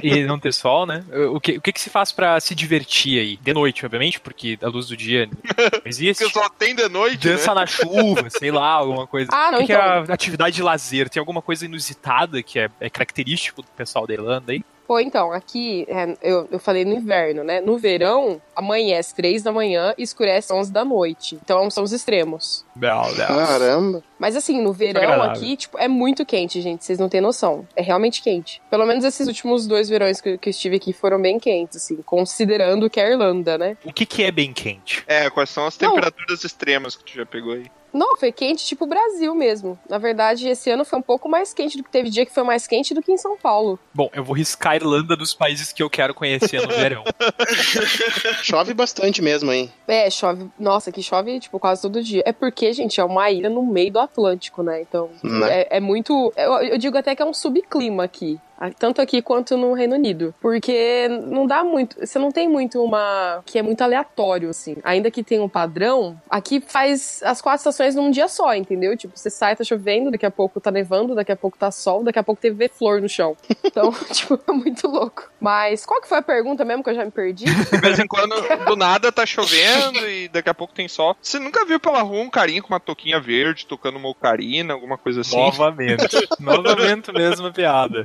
[0.03, 1.05] E não ter sol, né?
[1.33, 3.37] O que, o que que se faz pra se divertir aí?
[3.37, 6.25] De noite, obviamente, porque a luz do dia não existe.
[6.25, 7.61] Porque só tem de noite, Dança né?
[7.61, 9.31] na chuva, sei lá, alguma coisa.
[9.33, 9.85] Ah, não, o que, que então.
[9.85, 11.09] é a atividade de lazer?
[11.09, 14.65] Tem alguma coisa inusitada que é, é característico do pessoal da Irlanda aí?
[14.89, 17.61] Pô, então, aqui, é, eu, eu falei no inverno, né?
[17.61, 21.39] No verão, amanhece 3 da manhã e escurece 11 da noite.
[21.45, 22.65] Então, são os extremos.
[22.75, 23.17] Meu Deus.
[23.19, 24.03] Caramba.
[24.19, 25.33] Mas assim, no verão agradável.
[25.33, 26.87] aqui, tipo, é muito quente, gente.
[26.87, 27.69] Vocês não têm noção.
[27.77, 28.63] É realmente quente.
[28.71, 32.01] Pelo menos esses últimos dois verões que, que eu estive aqui foram bem quentes, assim.
[32.01, 33.77] Considerando que é a Irlanda, né?
[33.85, 35.05] O que que é bem quente?
[35.07, 35.91] É, quais são as Não.
[35.91, 37.67] temperaturas extremas que tu já pegou aí?
[37.93, 39.79] Não, foi quente tipo Brasil mesmo.
[39.89, 42.43] Na verdade, esse ano foi um pouco mais quente do que teve dia que foi
[42.43, 43.79] mais quente do que em São Paulo.
[43.95, 47.05] Bom, eu vou riscar a Irlanda dos países que eu quero conhecer no verão.
[48.43, 49.73] Chove bastante mesmo, hein?
[49.87, 50.49] É, chove.
[50.59, 52.23] Nossa, que chove, tipo, quase todo dia.
[52.25, 54.81] É porque, gente, é uma ilha no meio do Atlântico, né?
[54.83, 55.63] Então, Né?
[55.63, 56.33] é, é muito.
[56.37, 58.39] Eu, eu digo até que é um subclima aqui.
[58.79, 60.35] Tanto aqui quanto no Reino Unido.
[60.41, 61.99] Porque não dá muito.
[62.05, 63.43] Você não tem muito uma.
[63.47, 64.77] que é muito aleatório, assim.
[64.83, 68.97] Ainda que tenha um padrão, aqui faz as quatro estações num dia só, entendeu?
[68.97, 72.03] Tipo, você sai, tá chovendo, daqui a pouco tá nevando, daqui a pouco tá sol,
[72.03, 73.37] daqui a pouco teve ver flor no chão.
[73.65, 75.31] Então, tipo, é muito louco.
[75.41, 77.45] Mas qual que foi a pergunta mesmo que eu já me perdi?
[77.71, 78.35] De vez em quando,
[78.67, 81.17] do nada, tá chovendo e daqui a pouco tem sol.
[81.21, 84.99] Você nunca viu pela rua um carinha com uma touquinha verde tocando uma ocarina, alguma
[84.99, 85.37] coisa assim?
[85.37, 86.29] Novamente.
[86.41, 88.03] Novamente mesma piada.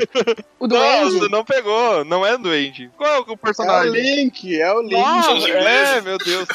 [0.60, 1.16] O duende?
[1.18, 2.06] Nossa, não pegou.
[2.06, 2.90] Não é doente.
[2.98, 3.92] Qual é o É o personagem?
[3.92, 4.94] Link, é o Link.
[4.94, 5.90] Nossa, São os ingleses.
[5.98, 6.48] é, meu Deus.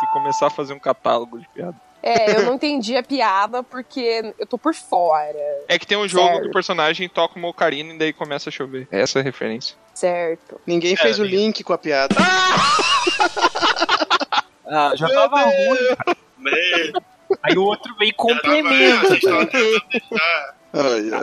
[0.00, 1.74] Tem que começar a fazer um catálogo de piada.
[2.02, 5.34] É, eu não entendi a piada porque eu tô por fora,
[5.68, 6.42] É que tem um jogo Certo.
[6.42, 8.86] que o personagem toca uma ocarina e daí começa a chover.
[8.90, 9.74] Essa é a referência.
[9.94, 10.60] certo?
[10.66, 12.14] Ninguém fez o link com a piada.
[14.66, 16.16] Ah, já tava ruim.
[16.38, 16.52] Né?
[17.44, 19.08] Aí o outro veio e complementa.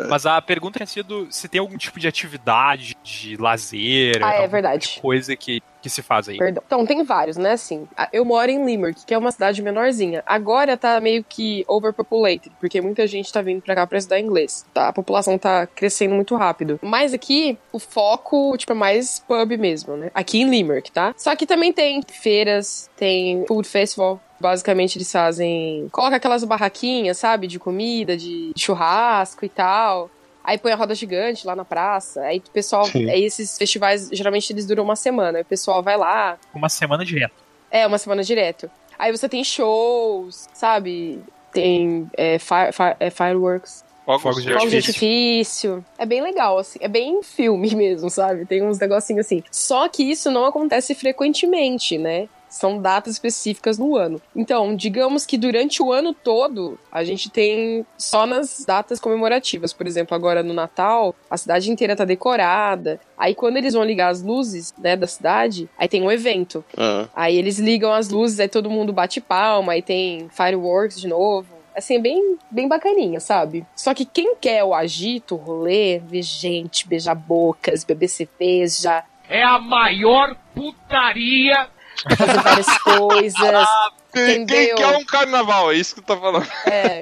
[0.10, 4.32] Mas a pergunta tinha sido se tem algum tipo de atividade, de lazer, Ah, é
[4.34, 5.00] alguma verdade.
[5.02, 6.38] coisa que, que se faz aí.
[6.38, 6.64] Perdão.
[6.66, 7.54] Então, tem vários, né?
[7.54, 10.24] Assim, a- eu moro em Limerick, que é uma cidade menorzinha.
[10.26, 14.66] Agora tá meio que overpopulated, porque muita gente tá vindo pra cá pra estudar inglês.
[14.74, 14.90] Tá?
[14.90, 16.80] A população tá crescendo muito rápido.
[16.82, 20.12] Mas aqui, o foco, tipo, é mais pub mesmo, né?
[20.14, 21.14] Aqui em Limerick, tá?
[21.18, 24.20] Só que também tem feiras, tem food festival.
[24.40, 25.88] Basicamente, eles fazem.
[25.92, 27.46] Coloca aquelas barraquinhas, sabe?
[27.46, 30.10] De comida, de churrasco e tal.
[30.44, 32.22] Aí põe a roda gigante lá na praça.
[32.22, 32.86] Aí o pessoal.
[32.86, 33.10] Sim.
[33.10, 35.38] Aí esses festivais, geralmente eles duram uma semana.
[35.40, 36.38] Aí o pessoal vai lá.
[36.54, 37.34] Uma semana direto.
[37.70, 38.70] É, uma semana direto.
[38.98, 41.22] Aí você tem shows, sabe?
[41.54, 43.84] Tem é, fire- fire- é, fireworks.
[44.06, 45.72] Fogos, Fogos de de Fogos de artifício.
[45.76, 45.86] artifício.
[45.98, 46.80] É bem legal, assim.
[46.82, 48.46] É bem filme mesmo, sabe?
[48.46, 49.44] Tem uns negocinhos assim.
[49.52, 52.28] Só que isso não acontece frequentemente, né?
[52.52, 54.22] São datas específicas no ano.
[54.36, 59.72] Então, digamos que durante o ano todo, a gente tem só nas datas comemorativas.
[59.72, 63.00] Por exemplo, agora no Natal, a cidade inteira tá decorada.
[63.18, 66.64] Aí, quando eles vão ligar as luzes, né, da cidade, aí tem um evento.
[66.78, 71.08] Ah, Aí eles ligam as luzes, aí todo mundo bate palma, aí tem fireworks de
[71.08, 71.48] novo.
[71.74, 73.66] Assim, é bem, bem bacaninha, sabe?
[73.74, 79.42] Só que quem quer o agito, o rolê, ver gente, beijar bocas, beber cerveja, É
[79.42, 81.70] a maior putaria
[82.18, 83.68] fazer várias coisas,
[84.14, 84.76] Quem Entendeu?
[84.76, 85.72] quer um carnaval?
[85.72, 86.46] É isso que tu tá falando.
[86.66, 87.02] É.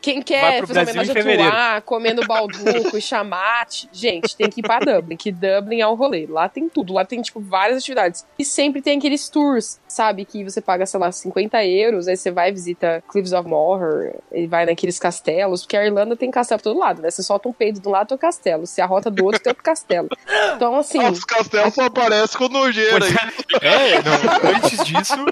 [0.00, 1.50] Quem quer fazer Brasil homenagem em a.
[1.50, 5.94] Tuá, comendo balduco e chamate, gente, tem que ir pra Dublin, que Dublin é o
[5.94, 6.26] rolê.
[6.26, 8.24] Lá tem tudo, lá tem, tipo, várias atividades.
[8.38, 12.30] E sempre tem aqueles tours, sabe, que você paga, sei lá, 50 euros, aí você
[12.30, 16.60] vai e visita Cliffs of Moher, e vai naqueles castelos, porque a Irlanda tem castelo
[16.60, 17.10] pra todo lado, né?
[17.10, 18.66] Você solta um peido de um lado, tem o castelo.
[18.66, 20.08] Se arrota do outro, tem outro castelo.
[20.54, 21.04] Então, assim...
[21.06, 23.04] Os castelos só aparecem com nojeira.
[23.04, 23.14] Aí.
[23.60, 25.26] É, não, antes disso,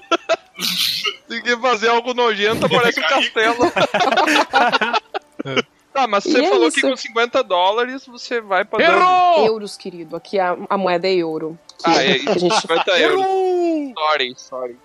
[1.28, 3.56] Tem que fazer algo nojento, aparece um castelo.
[5.92, 6.74] Tá, mas E você é falou isso.
[6.74, 9.46] que com 50 dólares você vai pra Dublin.
[9.46, 10.16] Euros, querido.
[10.16, 11.56] Aqui a, a moeda é euro.
[11.78, 13.24] Que Ah, é, a gente 50 euros.
[13.96, 14.76] Sorry, sorry.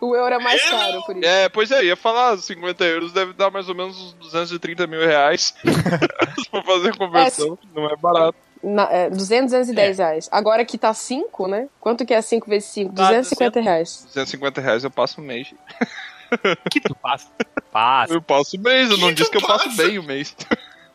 [0.00, 1.26] O euro é mais caro, por isso.
[1.26, 5.00] É, pois é, ia falar, 50 euros deve dar mais ou menos uns 230 mil
[5.00, 5.52] reais
[6.52, 7.58] pra fazer a conversão.
[7.74, 8.38] Não é barato.
[8.64, 10.28] Na, é, 200, 210 reais.
[10.32, 11.68] Agora que tá 5, né?
[11.80, 12.92] Quanto que é 5 vezes 5?
[12.92, 14.04] Dá 250 reais.
[14.08, 15.52] 250 reais eu passo um mês.
[16.70, 17.28] que tu passa?
[17.70, 19.82] Passa, Eu passo o mês, eu não Que disse que eu tu passo passa?
[19.82, 20.34] bem o mês.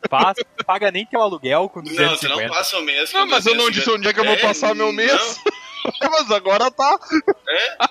[0.09, 0.45] passa.
[0.65, 2.49] Paga nem teu aluguel com Não, você não 250.
[2.53, 3.13] passa o mês.
[3.13, 3.71] Não, mas eu não 250.
[3.71, 5.39] disse onde é que eu vou É, passar meu mês.
[6.11, 6.99] mas agora tá.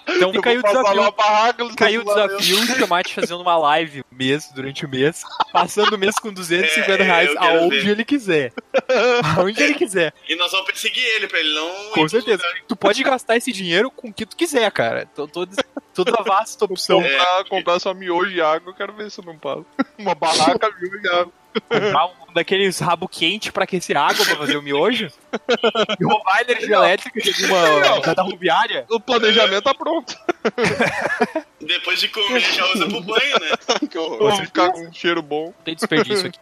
[0.09, 1.03] Então Eu vou o desafio.
[1.03, 4.89] pra barraca, aí o desafio de chamar te fazendo uma live um mês, durante o
[4.89, 5.23] mês,
[5.53, 7.91] passando o mês com 250 É, reais aonde ver.
[7.91, 8.53] ele quiser.
[9.37, 10.13] Aonde ele quiser.
[10.29, 11.91] E nós vamos perseguir ele pra ele não.
[11.93, 12.43] Com certeza.
[12.67, 15.07] Tu pode gastar esse dinheiro com o que tu quiser, cara.
[15.15, 15.47] Tô, tô,
[15.95, 17.01] toda vasta opção.
[17.03, 17.09] É.
[17.09, 19.65] Comprar, comprar só miojo e água, eu quero ver se eu não passo.
[19.99, 21.33] Uma barraca, miojo e água.
[21.69, 25.11] Comprar um daqueles rabo quente pra aquecer água pra fazer o miojo.
[25.99, 28.85] E roubar a energia elétrica de uma da, rodoviária.
[28.89, 30.17] O planejamento tá pronto.
[31.61, 33.57] Depois de comer, já usa pro banho, né?
[33.91, 35.47] Que eu vou ficar com um cheiro bom.
[35.47, 36.39] Não tem desperdício aqui.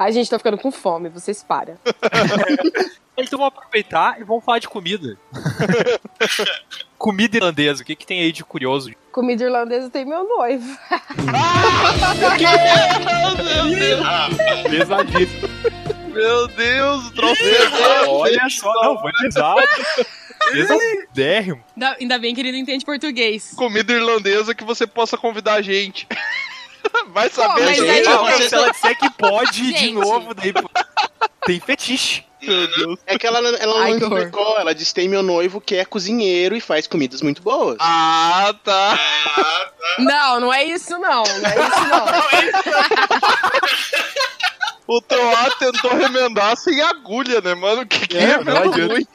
[0.00, 1.76] Ai, gente, tô ficando com fome, vocês param.
[3.18, 5.14] Então vamos aproveitar e vamos falar de comida.
[6.96, 8.90] comida irlandesa, o que, que tem aí de curioso?
[9.12, 10.64] Comida irlandesa tem meu noivo.
[14.70, 15.48] Pesadíssimo.
[16.14, 17.42] Meu Deus, o troço
[18.08, 19.60] Olha só, não, foi pesado.
[20.50, 21.62] Pesadérrimo.
[21.76, 23.52] Ainda, ainda bem que ele não entende português.
[23.54, 26.08] comida irlandesa que você possa convidar a gente.
[27.08, 27.90] Vai saber, mas gente.
[27.90, 29.92] aí- Não, Não, se ela disser que pode de Gente.
[29.92, 30.68] novo, daí pô,
[31.46, 32.24] tem fetiche.
[32.42, 32.98] Meu Deus.
[33.06, 34.58] É que ela, ela Ai, não explicou.
[34.58, 37.76] Ela disse: tem meu noivo que é cozinheiro e faz comidas muito boas.
[37.78, 38.98] Ah, tá.
[39.98, 41.22] Não, não é isso não.
[41.24, 42.06] Não é isso não.
[44.86, 47.84] O Troá tentou remendar sem agulha, né, mano?
[47.86, 48.36] Que que É, é,
[48.86, 49.06] ruim.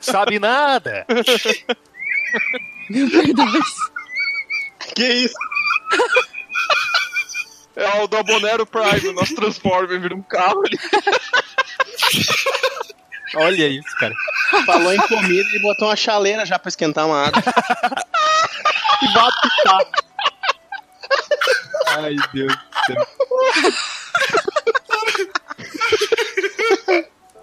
[0.00, 1.06] Sabe nada.
[4.94, 5.34] Que isso?
[7.78, 10.76] É o do Abonero Prime, nós transforma e vira um carro ali.
[13.36, 14.14] Olha isso, cara.
[14.66, 17.40] Falou em comida e botou uma chaleira já pra esquentar uma água.
[19.00, 19.86] E apitar.
[21.98, 23.06] Ai, Deus do céu.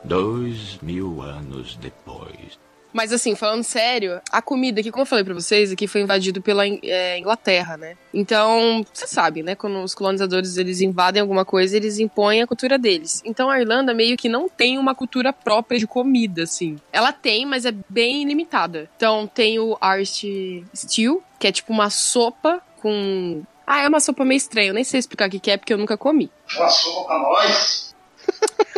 [0.04, 2.60] Dois mil anos depois.
[2.96, 6.42] Mas assim, falando sério, a comida aqui, como eu falei pra vocês, aqui foi invadido
[6.42, 7.98] pela é, Inglaterra, né?
[8.14, 9.54] Então, você sabe, né?
[9.54, 13.22] Quando os colonizadores eles invadem alguma coisa, eles impõem a cultura deles.
[13.26, 16.78] Então a Irlanda meio que não tem uma cultura própria de comida, assim.
[16.90, 18.90] Ela tem, mas é bem limitada.
[18.96, 23.44] Então tem o Irish Stew, que é tipo uma sopa com.
[23.68, 24.70] Ah, é uma sopa meio estranha.
[24.70, 26.32] Eu nem sei explicar o que que é, porque eu nunca comi.
[26.56, 27.94] Uma sopa pra nós.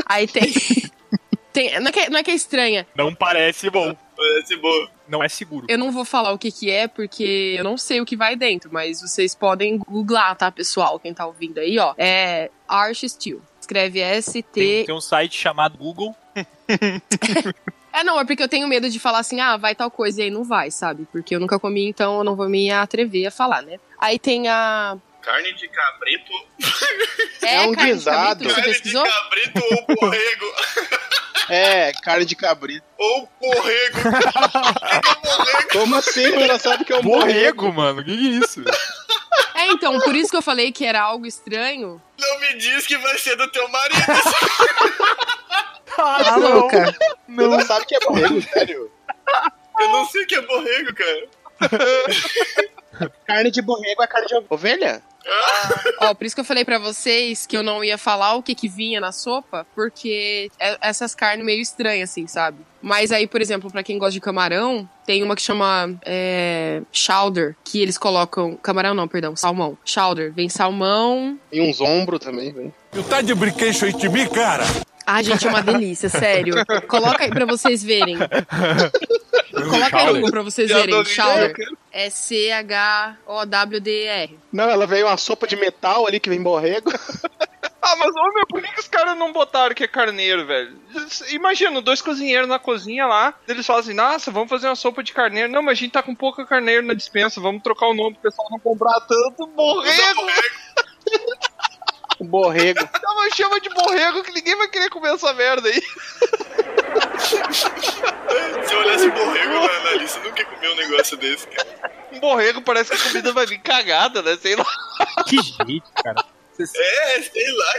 [0.08, 0.52] Aí tem.
[1.54, 2.88] tem não, é que, é- não é que é estranha.
[2.96, 3.96] Não parece bom.
[4.18, 4.90] Parece boa.
[5.08, 5.68] Não é seguro.
[5.70, 8.36] Eu não vou falar o que que é, porque eu não sei o que vai
[8.36, 11.00] dentro, mas vocês podem googlar, tá, pessoal?
[11.00, 11.94] Quem tá ouvindo aí, ó.
[11.98, 13.42] É Arch Steel.
[13.62, 14.84] Escreve Tem, S-T.
[14.86, 16.16] tem um site chamado Google.
[17.94, 20.26] É, não, é porque eu tenho medo de falar assim, ah, vai tal coisa e
[20.26, 21.08] aí não vai, sabe?
[21.12, 23.80] Porque eu nunca comi, então eu não vou me atrever a falar, né?
[23.98, 24.96] Aí tem a.
[25.20, 26.32] Carne de cabrito.
[27.42, 28.44] É, um carne de guisado.
[28.44, 29.04] cabrito, Você Carne de pesquisou?
[29.04, 30.46] cabrito ou borrego.
[31.50, 32.86] É, carne de cabrito.
[32.98, 33.98] ou borrego.
[34.04, 35.70] borrego.
[35.72, 36.26] Como assim?
[36.34, 37.26] Ela sabe que é um borrego.
[37.26, 38.04] Borrego, mano.
[38.04, 38.64] Que que é isso?
[39.56, 42.02] É, então, por isso que eu falei que era algo estranho.
[42.20, 44.02] Não me diz que vai ser do teu marido.
[45.98, 46.96] Ah, Tá louca.
[47.28, 48.92] Você não sabe que é borrego, sério.
[49.80, 51.28] Eu não sei o que é borrego, cara.
[53.26, 55.02] Carne de borrego é carne de ovelha?
[56.00, 58.56] Ó, por isso que eu falei pra vocês que eu não ia falar o que
[58.56, 62.58] que vinha na sopa, porque é essas carnes meio estranhas, assim, sabe?
[62.82, 67.56] Mas aí, por exemplo, pra quem gosta de camarão, tem uma que chama é, chowder,
[67.64, 68.56] que eles colocam...
[68.56, 69.78] Camarão não, perdão, salmão.
[69.84, 71.38] Chowder, vem salmão...
[71.52, 72.74] E uns ombros também, velho.
[72.92, 74.64] Tu tá de brinquedo aí de mim, cara?
[75.06, 76.54] Ah, gente, é uma delícia, sério.
[76.88, 78.18] Coloca aí pra vocês verem.
[79.70, 81.06] Coloca aí no Google pra vocês verem.
[81.06, 81.56] Chowder.
[81.98, 82.06] Cara.
[82.06, 82.80] É C-H-O-W-D-E-R.
[84.54, 86.92] Não, ela veio uma sopa de metal ali que vem borrego.
[87.80, 90.78] Ah, mas ô meu, por que, que os caras não botaram que é carneiro, velho?
[91.30, 95.14] Imagina, dois cozinheiros na cozinha lá, eles falam assim, nossa, vamos fazer uma sopa de
[95.14, 95.50] carneiro.
[95.50, 98.24] Não, mas a gente tá com pouca carneiro na dispensa, vamos trocar o nome pro
[98.24, 100.22] pessoal não comprar tanto borrego.
[102.20, 102.80] Borrego.
[103.00, 105.82] Chama, chama de borrego que ninguém vai querer comer essa merda aí.
[108.64, 111.97] Se eu olhasse borrego na, na lista, eu nunca ia comer um negócio desse, cara.
[112.12, 114.38] Um borrego parece que a comida vai vir cagada, né?
[114.42, 114.66] Sei lá.
[115.26, 116.24] Que jeito, cara.
[116.60, 117.74] É, sei lá.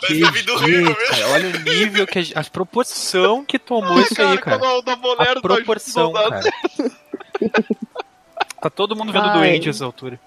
[0.00, 0.94] Que jeito, mesmo.
[0.94, 1.28] cara.
[1.30, 4.58] Olha o nível que a, a proporção que tomou isso aí, cara.
[4.82, 6.50] da Bolero A proporção, tá cara.
[8.60, 9.38] Tá todo mundo vendo Ai.
[9.38, 10.18] doente essa altura.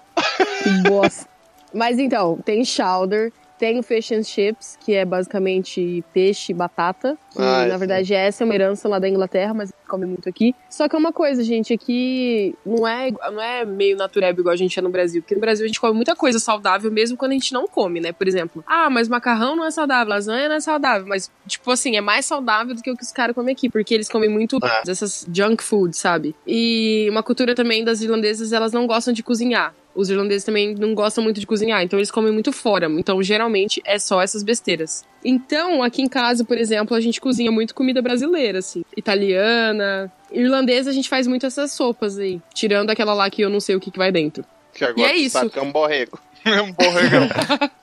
[0.62, 1.28] Que bosta.
[1.74, 7.16] Mas então, tem chowder, tem o fish and chips, que é basicamente peixe e batata.
[7.32, 10.54] Que, Ah, na verdade, essa é uma herança lá da Inglaterra, mas come muito aqui.
[10.70, 14.56] Só que é uma coisa, gente, aqui não é, não é meio natureba igual a
[14.56, 15.22] gente é no Brasil.
[15.22, 18.00] Porque no Brasil a gente come muita coisa saudável, mesmo quando a gente não come,
[18.00, 18.12] né?
[18.12, 21.06] Por exemplo, ah, mas macarrão não é saudável, lasanha não é saudável.
[21.06, 23.94] Mas, tipo assim, é mais saudável do que o que os caras comem aqui, porque
[23.94, 24.82] eles comem muito Ah.
[24.84, 26.34] dessas junk food, sabe?
[26.46, 29.74] E uma cultura também das irlandesas, elas não gostam de cozinhar.
[29.98, 32.86] Os irlandeses também não gostam muito de cozinhar, então eles comem muito fora.
[32.88, 35.04] Então, geralmente, é só essas besteiras.
[35.24, 38.84] Então, aqui em casa, por exemplo, a gente cozinha muito comida brasileira, assim.
[38.96, 40.12] Italiana.
[40.30, 42.40] Irlandesa, a gente faz muito essas sopas aí.
[42.54, 44.44] Tirando aquela lá que eu não sei o que, que vai dentro.
[44.72, 45.30] Que agora E é tu isso.
[45.30, 46.18] sabe que é um borrego.
[46.44, 47.28] É um borregão.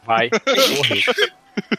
[0.06, 0.30] Vai.
[0.78, 1.04] Morrer.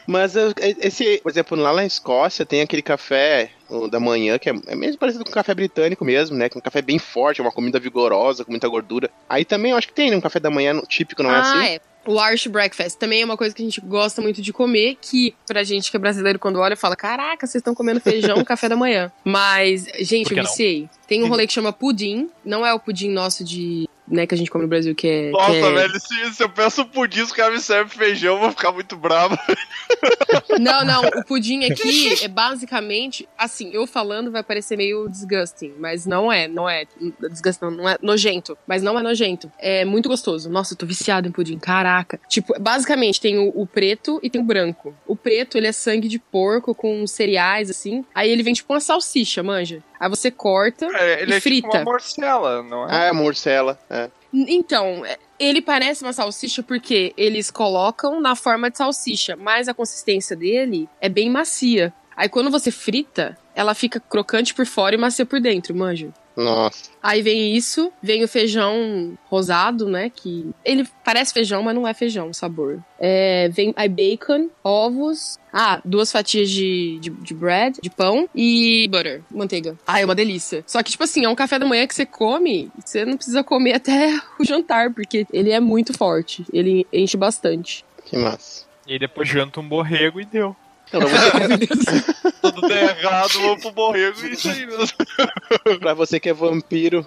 [0.05, 3.51] Mas eu- esse, por exemplo, lá na Escócia tem aquele café
[3.89, 6.49] da manhã, que é, é mesmo parecido com o café britânico mesmo, né?
[6.49, 9.09] Que é um café bem forte, é uma comida vigorosa, com muita gordura.
[9.27, 11.39] Aí também eu acho que tem né, um café da manhã típico, não é ah,
[11.41, 11.67] assim?
[11.67, 11.81] é.
[12.05, 15.35] O Irish Breakfast também é uma coisa que a gente gosta muito de comer, que
[15.45, 18.77] pra gente que é brasileiro, quando olha, fala: Caraca, vocês estão comendo feijão, café da
[18.77, 19.11] manhã.
[19.25, 20.43] Mas, gente, eu não?
[20.43, 20.89] viciei.
[21.05, 23.89] Tem um rolê que chama pudim, não é o pudim nosso de.
[24.09, 25.31] Né, que a gente come no Brasil, que é.
[25.31, 28.39] Nossa, que é- velho, se, se eu peço pudim, os caras me servem feijão, eu
[28.39, 29.37] vou ficar muito bravo.
[30.59, 36.05] Não, não, o pudim aqui é basicamente, assim, eu falando vai parecer meio disgusting, mas
[36.05, 36.85] não é, não é
[37.29, 39.51] disgusting, não, não é nojento, mas não é nojento.
[39.59, 40.49] É muito gostoso.
[40.49, 42.19] Nossa, eu tô viciado em pudim, caraca.
[42.27, 44.95] Tipo, basicamente tem o, o preto e tem o branco.
[45.05, 48.03] O preto, ele é sangue de porco com cereais, assim.
[48.13, 49.83] Aí ele vem tipo uma salsicha, manja.
[49.99, 51.67] Aí você corta É, ele e é tipo frita.
[51.77, 52.87] uma morcela, não é?
[52.91, 53.79] Ah, é morcela.
[53.89, 54.09] É.
[54.33, 59.73] Então, é, ele parece uma salsicha porque eles colocam na forma de salsicha, mas a
[59.73, 61.93] consistência dele é bem macia.
[62.15, 66.09] Aí quando você frita, ela fica crocante por fora e macia por dentro, manja.
[66.37, 66.91] Nossa.
[67.01, 70.11] Aí vem isso, vem o feijão rosado, né?
[70.15, 72.79] Que ele parece feijão, mas não é feijão o sabor.
[72.99, 78.87] É, vem aí bacon, ovos, ah, duas fatias de, de, de bread, de pão e
[78.87, 79.75] butter, manteiga.
[79.87, 80.63] Ah, é uma delícia.
[80.67, 83.43] Só que, tipo assim, é um café da manhã que você come, você não precisa
[83.43, 84.09] comer até
[84.39, 86.45] o jantar, porque ele é muito forte.
[86.53, 87.83] Ele enche bastante.
[88.05, 88.67] Que massa.
[88.85, 90.55] E aí depois janta um borrego e deu.
[90.87, 94.97] Então, pra, você, Tudo der errado, vou pro borrego e isso aí mesmo.
[95.79, 97.05] pra você que é vampiro,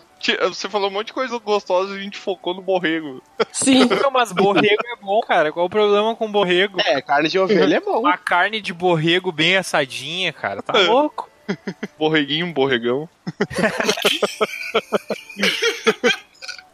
[0.49, 3.23] Você falou um monte de coisa gostosa e a gente focou no borrego.
[3.51, 3.87] Sim.
[3.87, 5.51] Não, mas borrego é bom, cara.
[5.51, 6.79] Qual o problema com borrego?
[6.85, 8.01] é, carne de ovelha é bom.
[8.01, 10.63] Uma carne de borrego bem assadinha, cara.
[10.63, 11.29] Tá louco?
[11.99, 13.09] Borreguinho, borregão.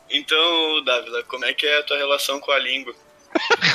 [0.08, 2.94] Então, Dávila, como é que é a tua relação com a língua?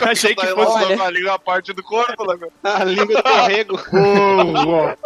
[0.09, 0.95] Achei que fosse.
[0.95, 2.51] com a língua a parte do corpo, né, meu?
[2.63, 3.79] A língua do borrego.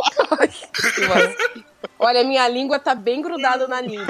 [2.00, 4.08] Olha, minha língua tá bem grudada na língua.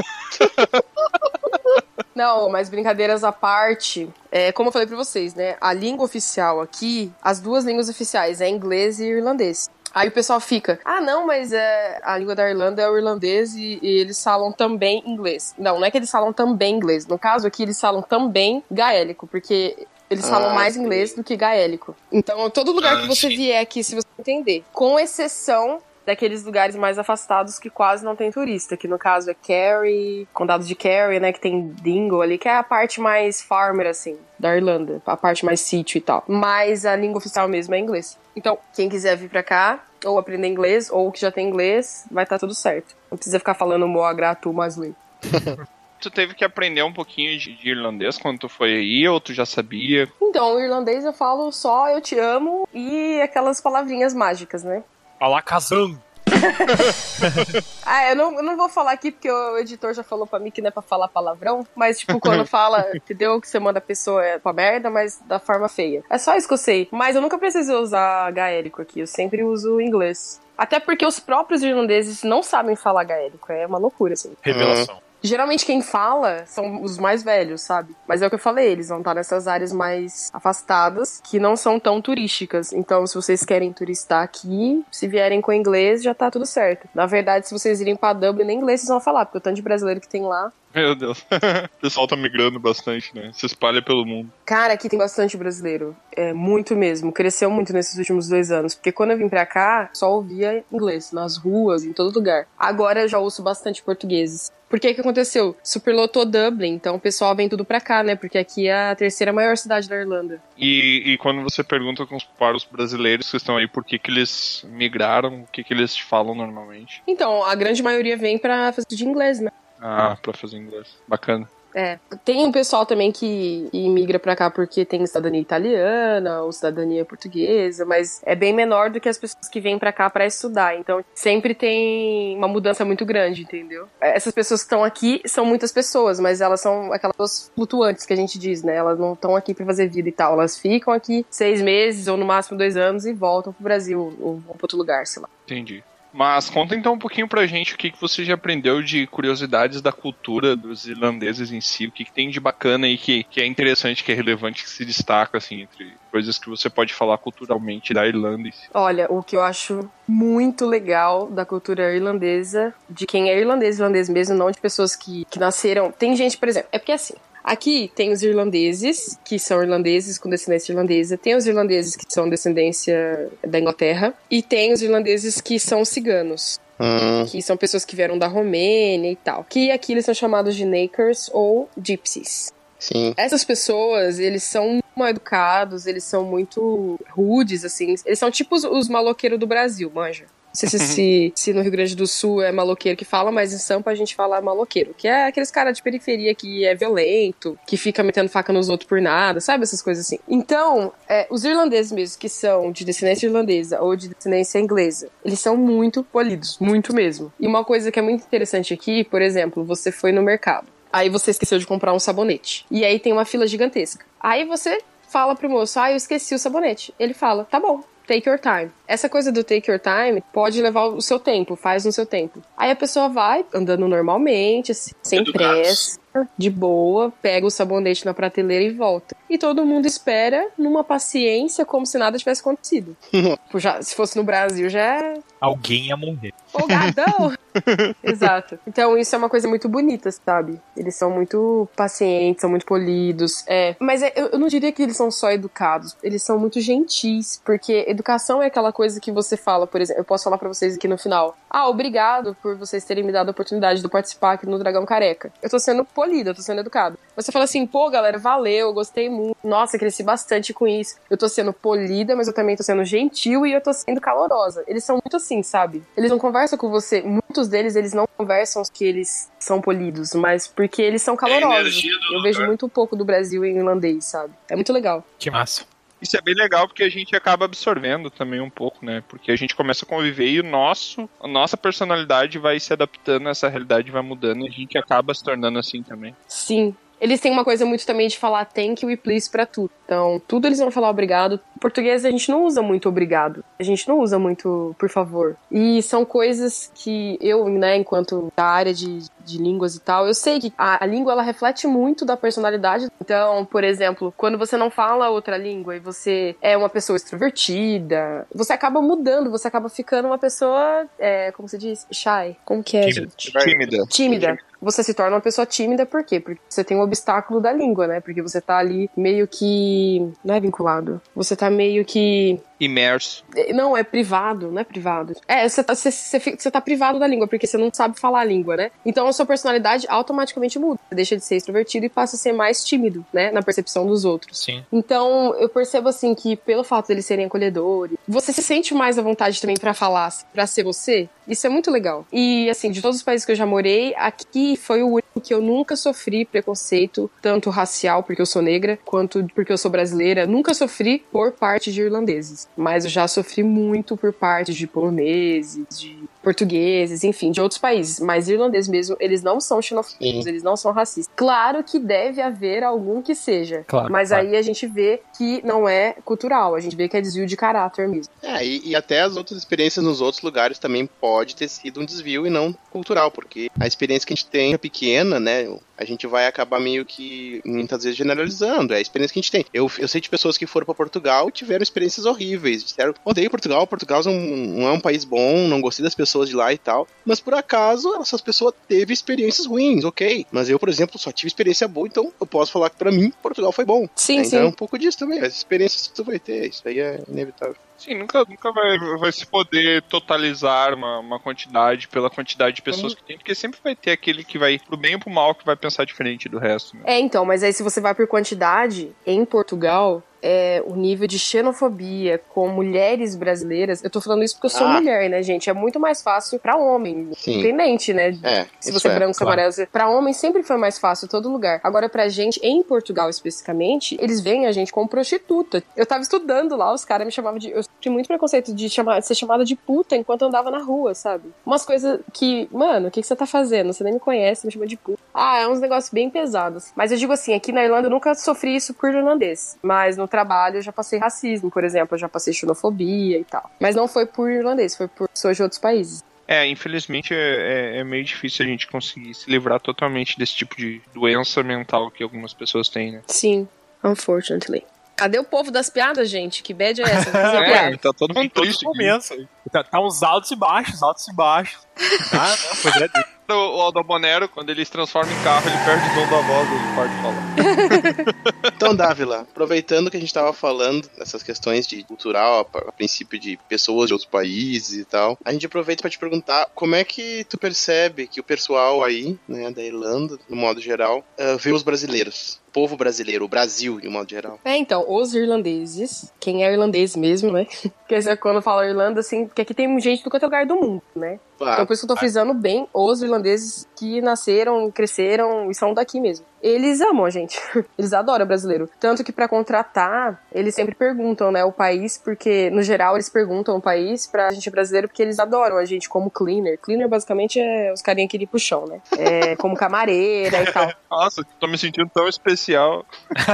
[2.15, 5.57] Não, mas brincadeiras à parte, é, como eu falei pra vocês, né?
[5.59, 9.69] A língua oficial aqui, as duas línguas oficiais é inglês e irlandês.
[9.93, 13.55] Aí o pessoal fica, ah, não, mas é, a língua da Irlanda é o irlandês
[13.55, 15.55] e, e eles falam também inglês.
[15.57, 17.07] Não, não é que eles falam também inglês.
[17.07, 20.81] No caso aqui, eles falam também gaélico, porque eles falam Ah, mais sim.
[20.81, 21.95] inglês do que gaélico.
[22.11, 23.35] Então, todo lugar Ah, que você sim.
[23.35, 28.29] vier aqui, se você entender, com exceção daqueles lugares mais afastados que quase não tem
[28.31, 32.47] turista, que no caso é Kerry, condado de Kerry, né, que tem Dingle ali, que
[32.47, 36.23] é a parte mais farmer, assim, da Irlanda, a parte mais sítio e tal.
[36.27, 38.19] Mas a língua oficial mesmo é inglês.
[38.35, 42.23] Então, quem quiser vir pra cá, ou aprender inglês, ou que já tem inglês, vai
[42.23, 42.95] estar tudo certo.
[43.09, 44.93] Não precisa ficar falando moa gratu masley.
[46.05, 49.33] Tu teve que aprender um pouquinho de, de irlandês quando tu foi aí, ou tu
[49.33, 50.07] já sabia?
[50.21, 54.83] Então, o irlandês eu falo só eu te amo e aquelas palavrinhas mágicas, né?
[55.19, 55.99] Alakazam.
[57.87, 60.51] Ah, eu não, eu não vou falar aqui porque o editor já falou pra mim
[60.51, 63.39] que não é pra falar palavrão, mas tipo, quando fala, entendeu?
[63.39, 66.03] Que você manda a pessoa é pra merda, mas da forma feia.
[66.09, 66.87] É só isso que eu sei.
[66.91, 70.41] Mas eu nunca precisei usar gaélico aqui, eu sempre uso inglês.
[70.57, 74.35] Até porque os próprios irlandeses não sabem falar gaélico, é uma loucura, assim.
[74.41, 75.04] Revelação.
[75.26, 77.95] Geralmente quem fala são os mais velhos, sabe?
[78.07, 81.55] Mas é o que eu falei, eles vão estar nessas áreas mais afastadas, que não
[81.55, 82.71] são tão turísticas.
[82.71, 86.88] Então, se vocês querem turistar aqui, se vierem com inglês, já tá tudo certo.
[86.93, 89.55] Na verdade, se vocês irem pra Dublin, nem inglês vocês vão falar, porque o tanto
[89.55, 90.51] de brasileiro que tem lá.
[90.76, 91.19] Meu Deus.
[91.78, 93.32] o pessoal tá migrando bastante, né?
[93.34, 94.30] Se espalha pelo mundo.
[94.45, 95.95] Cara, aqui tem bastante brasileiro.
[96.11, 97.13] É muito mesmo.
[97.13, 98.76] Cresceu muito nesses últimos dois anos.
[98.76, 102.45] Porque quando eu vim pra cá, só ouvia inglês, nas ruas, em todo lugar.
[102.59, 104.51] Agora eu já ouço bastante portugueses.
[104.70, 105.55] Por que que aconteceu?
[105.63, 108.16] Superlotou Dublin, então o pessoal vem tudo pra cá, né?
[108.16, 110.41] Porque aqui é a terceira maior cidade da Irlanda.
[110.57, 113.99] E, e quando você pergunta com os, para os brasileiros que estão aí por que,
[113.99, 117.01] que eles migraram, o que, que eles falam normalmente?
[117.07, 119.51] Então, a grande maioria vem pra fazer de inglês, né?
[119.80, 120.88] Ah, pra fazer inglês.
[121.07, 121.47] Bacana.
[121.76, 121.99] É.
[122.23, 127.86] Tem um pessoal também que imigra pra cá porque tem cidadania italiana ou cidadania portuguesa,
[127.86, 130.80] mas é bem menor do que as pessoas que vêm pra cá para estudar.
[130.80, 133.89] Então sempre tem uma mudança muito grande, entendeu?
[133.99, 138.17] Essas pessoas que estão aqui são muitas pessoas, mas elas são aquelas flutuantes que a
[138.17, 138.76] gente diz, né?
[138.78, 140.34] Elas não estão aqui para fazer vida e tal.
[140.34, 144.41] Elas ficam aqui seis meses ou no máximo dois anos e voltam pro Brasil ou
[144.41, 145.30] pra outro lugar, sei lá.
[145.43, 145.84] Entendi.
[146.16, 149.82] Mas conta então um pouquinho pra gente o que, que você já aprendeu de curiosidades
[149.82, 153.41] da cultura dos irlandeses em si, o que, que tem de bacana aí que, que
[153.41, 157.18] é interessante, que é relevante, que se destaca, assim, entre coisas que você pode falar
[157.18, 158.70] culturalmente da Irlanda em si.
[158.74, 164.07] Olha, o que eu acho muito legal da cultura irlandesa, de quem é irlandês, irlandês
[164.07, 165.91] mesmo, não de pessoas que, que nasceram.
[165.91, 170.27] Tem gente, por exemplo, é porque assim, Aqui tem os irlandeses, que são irlandeses com
[170.27, 175.59] descendência irlandesa, tem os irlandeses que são descendência da Inglaterra, e tem os irlandeses que
[175.59, 176.59] são ciganos.
[176.79, 177.23] Hum.
[177.27, 179.45] Que são pessoas que vieram da Romênia e tal.
[179.47, 182.51] Que aqui eles são chamados de Nakers ou Gypsies.
[182.79, 183.13] Sim.
[183.15, 187.95] Essas pessoas, eles são mal educados, eles são muito rudes, assim.
[188.05, 190.25] Eles são tipo os, os maloqueiros do Brasil, manja.
[190.55, 193.53] Não sei se, se, se, no Rio Grande do Sul é maloqueiro que fala, mas
[193.53, 197.59] em Sampa a gente fala maloqueiro, que é aqueles caras de periferia que é violento,
[197.67, 199.63] que fica metendo faca nos outros por nada, sabe?
[199.63, 200.19] Essas coisas assim.
[200.27, 205.39] Então, é, os irlandeses mesmo, que são de descendência irlandesa ou de descendência inglesa, eles
[205.39, 207.33] são muito polidos, muito mesmo.
[207.39, 210.67] E uma coisa que é muito interessante aqui, por exemplo, você foi no mercado.
[210.91, 212.65] Aí você esqueceu de comprar um sabonete.
[212.71, 214.05] E aí tem uma fila gigantesca.
[214.17, 214.77] Aí você
[215.09, 216.93] fala pro moço, ah, eu esqueci o sabonete.
[216.97, 218.71] Ele fala, tá bom, take your time.
[218.87, 222.41] Essa coisa do take your time pode levar o seu tempo, faz no seu tempo.
[222.55, 225.99] Aí a pessoa vai andando normalmente, assim, sem pressa,
[226.37, 229.15] de boa, pega o sabonete na prateleira e volta.
[229.29, 232.95] E todo mundo espera numa paciência como se nada tivesse acontecido.
[233.45, 235.13] Tipo, já, se fosse no Brasil, já é
[235.45, 236.33] Alguém ia morrer.
[236.47, 237.33] folgadão.
[238.03, 238.59] Exato.
[238.67, 240.59] Então isso é uma coisa muito bonita, sabe?
[240.75, 243.43] Eles são muito pacientes, são muito polidos.
[243.47, 243.75] É.
[243.79, 245.95] Mas é- eu, eu não diria que eles são só educados.
[246.03, 247.41] Eles são muito gentis.
[247.45, 250.01] Porque educação é aquela coisa que você fala, por exemplo.
[250.01, 251.37] Eu posso falar pra vocês aqui no final.
[251.49, 255.31] Ah, obrigado por vocês terem me dado a oportunidade de participar aqui no Dragão Careca.
[255.41, 256.97] Eu tô sendo polida, eu tô sendo educado.
[257.15, 259.37] Você fala assim, pô, galera, valeu, gostei muito.
[259.43, 260.95] Nossa, cresci bastante com isso.
[261.09, 264.63] Eu tô sendo polida, mas eu também tô sendo gentil e eu tô sendo calorosa.
[264.67, 265.83] Eles são muito assim, sabe?
[265.95, 267.01] Eles não conversam com você.
[267.01, 271.59] Muitos deles, eles não conversam que eles são polidos, mas porque eles são calorosos.
[271.59, 274.33] energia do Eu vejo muito pouco do Brasil em irlandês, sabe?
[274.49, 275.05] É muito legal.
[275.19, 275.65] Que massa.
[276.01, 279.03] Isso é bem legal porque a gente acaba absorvendo também um pouco, né?
[279.07, 283.29] Porque a gente começa a conviver e o nosso, a nossa personalidade vai se adaptando,
[283.29, 286.15] essa realidade vai mudando e a gente acaba se tornando assim também.
[286.27, 286.75] Sim.
[287.05, 289.69] Eles têm uma coisa muito também de falar thank you e please pra tudo.
[289.85, 291.39] Então, tudo eles vão falar obrigado.
[291.55, 293.45] Em português a gente não usa muito obrigado.
[293.59, 295.37] A gente não usa muito por favor.
[295.51, 300.15] E são coisas que eu, né, enquanto da área de, de línguas e tal, eu
[300.15, 302.87] sei que a, a língua ela reflete muito da personalidade.
[302.99, 308.25] Então, por exemplo, quando você não fala outra língua e você é uma pessoa extrovertida,
[308.33, 312.35] você acaba mudando, você acaba ficando uma pessoa, é, como se diz, shy.
[312.43, 313.01] Como que é, Tímida.
[313.01, 313.31] gente?
[313.31, 313.85] Tímida.
[313.85, 314.37] tímida.
[314.66, 316.20] Você se torna uma pessoa tímida por quê?
[316.20, 317.99] Porque você tem o obstáculo da língua, né?
[317.99, 320.11] Porque você tá ali meio que.
[320.24, 320.99] Não é vinculado.
[321.16, 322.41] Você tá meio que.
[322.59, 323.23] Imerso.
[323.53, 325.13] Não, é privado, não é privado.
[325.27, 328.55] É, você tá, você, tá privado da língua, porque você não sabe falar a língua,
[328.55, 328.71] né?
[328.85, 330.79] Então a sua personalidade automaticamente muda.
[330.89, 333.31] Você deixa de ser extrovertido e passa a ser mais tímido, né?
[333.31, 334.39] Na percepção dos outros.
[334.39, 334.63] Sim.
[334.71, 339.01] Então, eu percebo assim que pelo fato deles serem acolhedores, você se sente mais à
[339.01, 341.09] vontade também pra falar, pra ser você.
[341.27, 342.05] Isso é muito legal.
[342.11, 345.33] E assim, de todos os países que eu já morei, aqui foi o único que
[345.33, 350.27] eu nunca sofri preconceito, tanto racial, porque eu sou negra, quanto porque eu sou brasileira.
[350.27, 355.65] Nunca sofri por parte de irlandeses, mas eu já sofri muito por parte de poloneses,
[355.77, 357.99] de portugueses, enfim, de outros países.
[357.99, 360.30] Mas irlandeses mesmo, eles não são xenofóbicos, Sim.
[360.30, 361.13] eles não são racistas.
[361.15, 363.63] Claro que deve haver algum que seja.
[363.67, 364.28] Claro, mas claro.
[364.28, 367.38] aí a gente vê que não é cultural, a gente vê que é desvio de
[367.38, 368.11] caráter mesmo.
[368.23, 371.86] É, e, e até as outras experiências nos outros lugares também pode ter sido um
[371.86, 375.47] desvio e não cultural, porque a experiência que a gente tem é pequena, né?
[375.78, 378.73] A gente vai acabar meio que muitas vezes generalizando.
[378.73, 379.45] É a experiência que a gente tem.
[379.53, 382.63] Eu, eu sei de pessoas que foram pra Portugal e tiveram experiências horríveis.
[382.63, 386.36] Disseram, odeio Portugal, Portugal não, não é um país bom, não gostei das pessoas de
[386.36, 386.88] lá e tal.
[387.03, 390.26] Mas por acaso, essas pessoas teve experiências ruins, ok.
[390.32, 393.11] Mas eu, por exemplo, só tive experiência boa, então eu posso falar que pra mim
[393.22, 393.88] Portugal foi bom.
[393.95, 394.38] Sim, então sim.
[394.38, 395.20] é um pouco disso também.
[395.20, 397.55] As experiências que tu vai ter, isso aí é inevitável.
[397.78, 402.93] Sim, nunca, nunca vai, vai se poder totalizar uma, uma quantidade pela quantidade de pessoas
[402.95, 405.45] que tem, porque sempre vai ter aquele que vai pro bem ou pro mal que
[405.45, 406.76] vai pensar diferente do resto.
[406.78, 406.84] Né?
[406.86, 411.19] É, então, mas aí se você vai por quantidade, em Portugal, é, o nível de
[411.19, 414.73] xenofobia com mulheres brasileiras, eu tô falando isso porque eu sou Ah.
[414.73, 415.49] mulher, né, gente?
[415.49, 417.34] É muito mais fácil pra homem, Sim.
[417.39, 418.17] independente, né?
[418.23, 419.34] É, Se você é branco, claro.
[419.39, 421.59] amarelo, pra homem sempre foi mais fácil em todo lugar.
[421.63, 425.61] Agora, pra gente, em Portugal especificamente, eles veem a gente como prostituta.
[425.78, 427.51] Eu tava estudando lá, os caras me chamavam de.
[427.51, 430.59] Eu tinha muito preconceito de, chamar, de ser chamada de puta enquanto eu andava na
[430.59, 431.30] rua, sabe?
[431.45, 433.72] Umas coisas que, mano, o que, que você tá fazendo?
[433.74, 434.99] Você nem me conhece, me chama de puta.
[435.13, 436.72] Ah, é uns negócios bem pesados.
[436.76, 439.57] Mas eu digo assim, aqui na Irlanda eu nunca sofri isso por irlandês.
[439.61, 443.49] Mas no trabalho eu já passei racismo, por exemplo, eu já passei xenofobia e tal.
[443.59, 446.03] Mas não foi por irlandês, foi por pessoas de outros países.
[446.28, 450.55] É, infelizmente é, é- é meio difícil a gente conseguir se livrar totalmente desse tipo
[450.57, 453.01] de doença mental que algumas pessoas têm, né?
[453.07, 453.47] Sim,
[453.84, 454.63] unfortunately.
[454.95, 456.41] Cadê o povo das piadas, gente?
[456.41, 457.11] Que bad é essa?
[457.45, 458.65] É, tá todo mundo triste.
[459.13, 459.27] aí.
[459.51, 461.65] Tá, tá uns altos e baixos, altos e baixos.
[462.13, 462.87] Ah, não, pois é.
[463.27, 466.21] O, o Aldo Bonero, quando ele se transforma em carro, ele perde o dom da
[466.21, 468.53] voz, ele pode falar.
[468.55, 473.19] Então, Dávila, aproveitando que a gente tava falando dessas questões de cultural, a, a princípio
[473.19, 476.83] de pessoas de outros países e tal, a gente aproveita pra te perguntar como é
[476.83, 481.51] que tu percebe que o pessoal aí, né, da Irlanda, no modo geral, ah, vê
[481.51, 484.39] os brasileiros, povo brasileiro, o Brasil, de um modo geral.
[484.45, 487.45] É, então, os irlandeses, quem é irlandês mesmo, né?
[487.83, 490.55] Porque você- quando fala Irlanda, assim, porque aqui tem gente do quanto é lugar do
[490.55, 491.19] mundo, né?
[491.37, 491.53] Claro.
[491.53, 495.73] Então por isso que eu tô frisando bem os irlandeses que nasceram, cresceram e são
[495.73, 496.25] daqui mesmo.
[496.47, 497.39] Eles amam a gente.
[497.75, 498.69] Eles adoram brasileiro.
[498.79, 503.55] Tanto que pra contratar, eles sempre perguntam, né, o país, porque no geral eles perguntam
[503.57, 506.59] o país pra gente brasileiro porque eles adoram a gente como cleaner.
[506.59, 508.79] Cleaner basicamente é os carinha que limpam o chão, né?
[508.97, 510.71] É, como camareira e tal.
[510.91, 512.85] Nossa, tô me sentindo tão especial.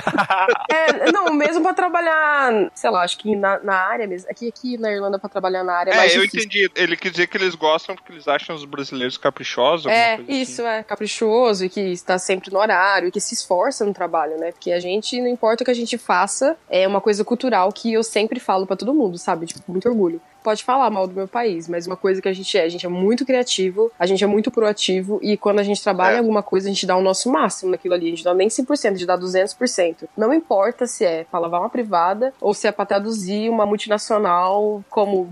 [0.71, 4.29] É, não, mesmo pra trabalhar, sei lá, acho que na, na área mesmo.
[4.29, 6.39] Aqui, aqui na Irlanda pra trabalhar na área é, É, eu difícil.
[6.39, 6.71] entendi.
[6.75, 9.87] Ele quis dizer que eles gostam porque eles acham os brasileiros caprichosos.
[9.87, 10.25] É, assim.
[10.29, 10.83] isso, é.
[10.83, 14.51] Caprichoso e que está sempre no horário e que se esforça no trabalho, né?
[14.51, 17.93] Porque a gente, não importa o que a gente faça, é uma coisa cultural que
[17.93, 19.45] eu sempre falo pra todo mundo, sabe?
[19.45, 20.21] Tipo, muito orgulho.
[20.43, 22.83] Pode falar mal do meu país, mas uma coisa que a gente é, a gente
[22.83, 26.15] é muito criativo, a gente é muito proativo e quando a gente trabalha É.
[26.15, 28.07] em alguma coisa, a gente dá o nosso máximo naquilo ali.
[28.07, 30.07] A gente dá nem 100%, a gente dá 200%.
[30.17, 34.83] Não importa se é pra lavar uma privada ou se é pra traduzir uma multinacional
[34.89, 35.31] como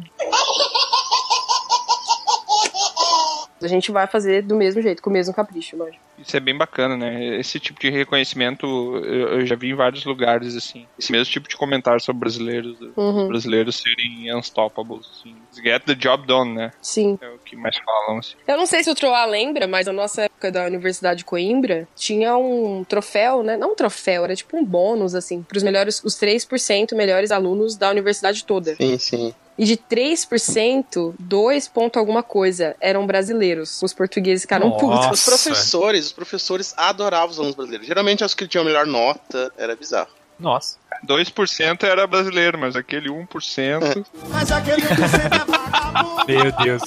[3.61, 5.99] a gente vai fazer do mesmo jeito, com o mesmo capricho, lógico.
[6.17, 7.37] Isso é bem bacana, né?
[7.37, 8.65] Esse tipo de reconhecimento
[9.05, 10.85] eu, eu já vi em vários lugares, assim.
[10.97, 13.27] Esse mesmo tipo de comentário sobre brasileiros, Uhum.
[13.29, 15.33] brasileiros serem unstoppables, assim.
[15.63, 16.71] Get the job done, né?
[16.81, 17.17] Sim.
[17.21, 18.35] É o que mais falam, assim.
[18.45, 21.87] Eu não sei se o Troá lembra, mas na nossa época da Universidade de Coimbra
[21.95, 23.55] tinha um troféu, né?
[23.55, 27.89] Não um troféu, era tipo um bônus, assim, pros melhores, os 3% melhores alunos da
[27.89, 28.75] universidade toda.
[28.75, 29.33] Sim, sim.
[29.59, 33.83] E de 3%, 2 ponto alguma coisa eram brasileiros.
[33.83, 34.79] Os portugueses ficaram Nossa.
[34.79, 35.19] putos.
[35.19, 37.85] Os professores, os professores adoravam os alunos brasileiros.
[37.85, 40.07] Geralmente os que tinham a melhor nota, era bizarro.
[40.39, 40.77] Nossa.
[41.05, 44.05] 2% era brasileiro, mas aquele 1%.
[46.25, 46.81] Meu Deus.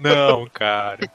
[0.00, 1.08] Não, cara.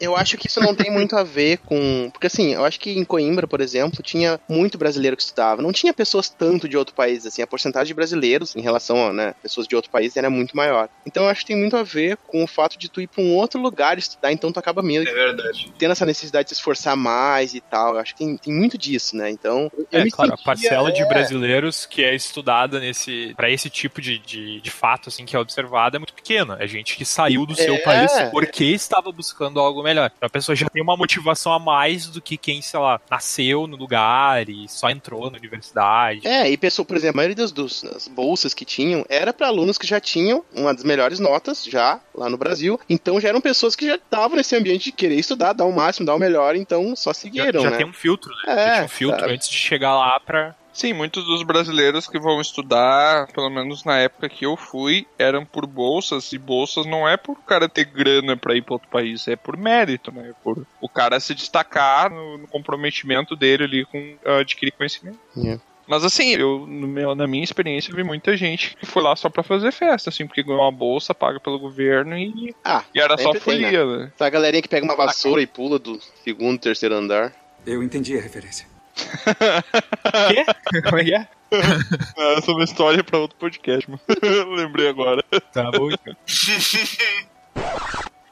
[0.00, 2.10] Eu acho que isso não tem muito a ver com.
[2.12, 5.62] Porque assim, eu acho que em Coimbra, por exemplo, tinha muito brasileiro que estudava.
[5.62, 7.42] Não tinha pessoas tanto de outro país, assim.
[7.42, 10.88] A porcentagem de brasileiros em relação a né, pessoas de outro país era muito maior.
[11.06, 13.22] Então eu acho que tem muito a ver com o fato de tu ir pra
[13.22, 15.72] um outro lugar estudar, então tu acaba mesmo É verdade.
[15.78, 17.94] tendo essa necessidade de se esforçar mais e tal.
[17.94, 19.30] Eu acho que tem, tem muito disso, né?
[19.30, 19.70] Então.
[19.90, 23.50] eu É, me claro, a sentia- parcela de é, brasileiros que é estudada nesse para
[23.50, 26.56] esse tipo de, de, de fato assim que é observado é muito pequena.
[26.60, 27.78] É gente que saiu do seu
[28.18, 28.30] É.
[28.30, 30.10] porque estava buscando algo melhor.
[30.16, 33.66] Então a pessoa já tem uma motivação a mais do que quem, sei lá, nasceu
[33.66, 36.26] no lugar e só entrou na universidade.
[36.26, 39.78] É, e pessoa, por exemplo, a maioria das, das bolsas que tinham era para alunos
[39.78, 42.78] que já tinham uma das melhores notas já lá no Brasil.
[42.88, 46.06] Então já eram pessoas que já estavam nesse ambiente de querer estudar, dar o máximo,
[46.06, 47.76] dar o melhor, então só Já, seguiram, já né?
[47.76, 48.42] tem um filtro, né?
[48.46, 49.32] É, já tinha um filtro sabe.
[49.34, 50.54] antes de chegar lá pra.
[50.72, 55.44] Sim, muitos dos brasileiros que vão estudar, pelo menos na época que eu fui, eram
[55.44, 58.88] por bolsas, e bolsas não é por o cara ter grana pra ir pra outro
[58.88, 60.30] país, é por mérito, né?
[60.30, 65.18] É por o cara se destacar no, no comprometimento dele ali com uh, adquirir conhecimento.
[65.36, 65.58] É.
[65.86, 69.28] Mas assim, eu no meu- na minha experiência vi muita gente que foi lá só
[69.28, 73.18] pra fazer festa, assim, porque ganhou uma bolsa paga pelo governo e, Ah, e era
[73.18, 74.12] só sempre tem, folia, né?
[74.14, 77.32] Essa galerinha que pega uma vassoura e pula do segundo, terceiro andar.
[77.66, 78.66] Eu entendi a referência.
[78.94, 80.44] Quê?
[80.88, 81.28] Como é que é?
[81.52, 84.00] Ah, Essa é uma história pra outro podcast, mano.
[84.56, 85.22] Lembrei agora.
[85.52, 86.16] Tá bom, então.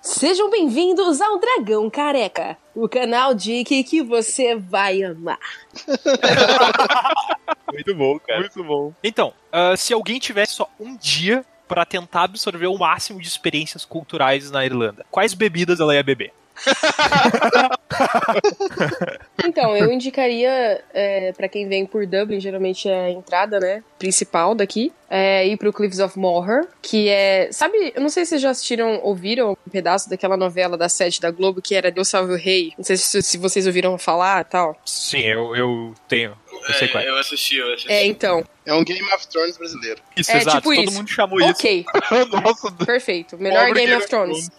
[0.03, 5.39] Sejam bem-vindos ao Dragão Careca, o canal Dick que você vai amar.
[7.73, 8.41] Muito bom, cara.
[8.41, 8.93] Muito bom.
[9.05, 13.85] Então, ah, se alguém tivesse só um dia pra tentar absorver o máximo de experiências
[13.85, 16.33] culturais na Irlanda, quais bebidas ela ia beber?
[19.45, 24.55] Então, eu indicaria é, para quem vem por Dublin, geralmente é a entrada, né, principal
[24.55, 28.43] daqui, é ir pro Cliffs of Moher, que é, sabe, eu não sei se vocês
[28.43, 32.33] já assistiram, ouviram um pedaço daquela novela da sete da Globo que era Deus Salve
[32.33, 32.73] o Rei.
[32.77, 34.77] Não sei se, se vocês ouviram falar, tal.
[34.85, 36.37] Sim, eu, eu tenho.
[36.69, 37.09] Eu sei qual é.
[37.09, 37.91] eu assisti, eu assisti.
[37.91, 38.45] É, então.
[38.67, 40.01] É um Game of Thrones brasileiro.
[40.17, 40.57] Isso, é exato.
[40.59, 40.93] tipo Todo isso.
[40.95, 41.51] mundo chamou isso.
[41.51, 41.85] Ok,
[42.45, 43.37] Nossa, perfeito.
[43.39, 44.51] Melhor Game Game of Thrones.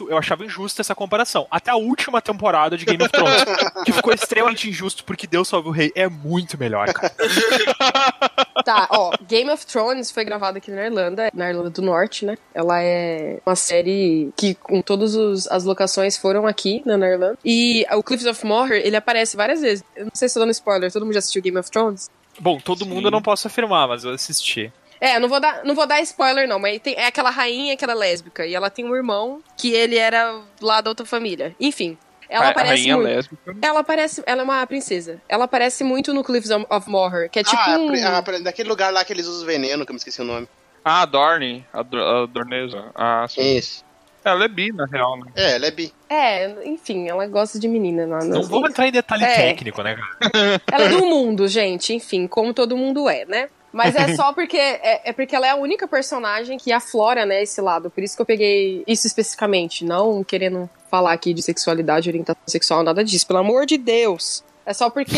[0.00, 1.46] Eu achava injusta essa comparação.
[1.50, 3.44] Até a última temporada de Game of Thrones,
[3.84, 7.12] que ficou extremamente injusto porque Deus Salve o Rei é muito melhor, cara.
[8.64, 12.36] Tá, ó, Game of Thrones foi gravado aqui na Irlanda, na Irlanda do Norte, né?
[12.52, 17.38] Ela é uma série que com todas os- as locações foram aqui né, na Irlanda.
[17.44, 19.84] E o Cliffs of Moher, ele aparece várias vezes.
[19.96, 22.10] Eu não sei se tô dando spoiler, todo mundo já assistiu Game of Thrones?
[22.40, 24.72] Bom, todo mundo eu não posso afirmar, mas eu assisti.
[25.00, 27.84] É, não vou dar, não vou dar spoiler não, mas tem, é aquela rainha que
[27.84, 31.54] era lésbica e ela tem um irmão que ele era lá da outra família.
[31.60, 31.96] Enfim,
[32.28, 33.06] ela a aparece rainha muito.
[33.08, 33.56] lésbica.
[33.62, 35.22] Ela aparece, ela é uma princesa.
[35.28, 37.92] Ela aparece muito no Cliffs of- Moher, que é tipo ah, um...
[38.06, 40.48] ah, daquele lugar lá que eles usam veneno, que eu me esqueci o nome.
[40.84, 42.90] Ah, a Dorne, a, Dor- a Dorneza.
[42.94, 43.56] Ah, sim.
[43.56, 43.84] Isso.
[44.24, 45.26] Ela é bi, na real, né?
[45.34, 45.92] É, ela é bi.
[46.08, 48.06] É, enfim, ela gosta de menina.
[48.06, 49.34] Não, Não vamos entrar em detalhe É.
[49.34, 50.60] técnico, né, cara?
[50.70, 53.48] Ela é do mundo, gente, enfim, como todo mundo é, né?
[53.72, 57.42] Mas é só porque é, é porque ela é a única personagem que aflora, né,
[57.42, 57.90] esse lado.
[57.90, 62.82] Por isso que eu peguei isso especificamente, não querendo falar aqui de sexualidade, orientação sexual,
[62.82, 64.42] nada disso, pelo amor de Deus.
[64.68, 65.16] É só porque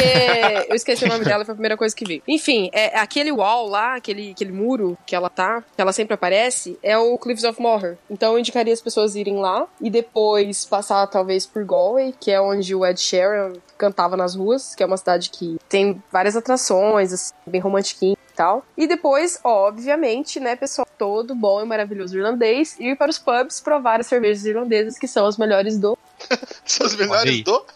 [0.69, 2.23] eu esqueci o nome dela, foi a primeira coisa que vi.
[2.29, 6.79] Enfim, é aquele wall lá, aquele, aquele muro que ela tá, que ela sempre aparece,
[6.81, 7.99] é o Cliffs of Moher.
[8.09, 12.41] Então eu indicaria as pessoas irem lá e depois passar talvez por Galway, que é
[12.41, 17.13] onde o Ed Sheeran cantava nas ruas, que é uma cidade que tem várias atrações,
[17.13, 18.65] assim, bem romantiquinho e tal.
[18.77, 23.99] E depois, obviamente, né, pessoal todo bom e maravilhoso irlandês, ir para os pubs provar
[23.99, 25.99] as cervejas irlandesas, que são as melhores do
[26.65, 27.67] São Olha melhores do.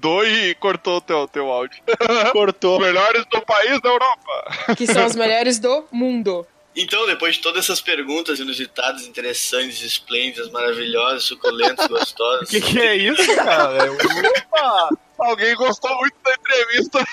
[0.00, 1.82] Do e cortou o teu, teu áudio.
[2.32, 2.80] Cortou.
[2.80, 4.74] Melhores do país da Europa.
[4.76, 6.46] que são as melhores do mundo.
[6.74, 12.48] Então, depois de todas essas perguntas inusitadas, interessantes, esplêndidas, maravilhosas, suculentas, O gostosas.
[12.48, 13.92] que, que é isso, cara?
[13.92, 14.88] Opa!
[15.18, 17.04] Alguém gostou muito da entrevista.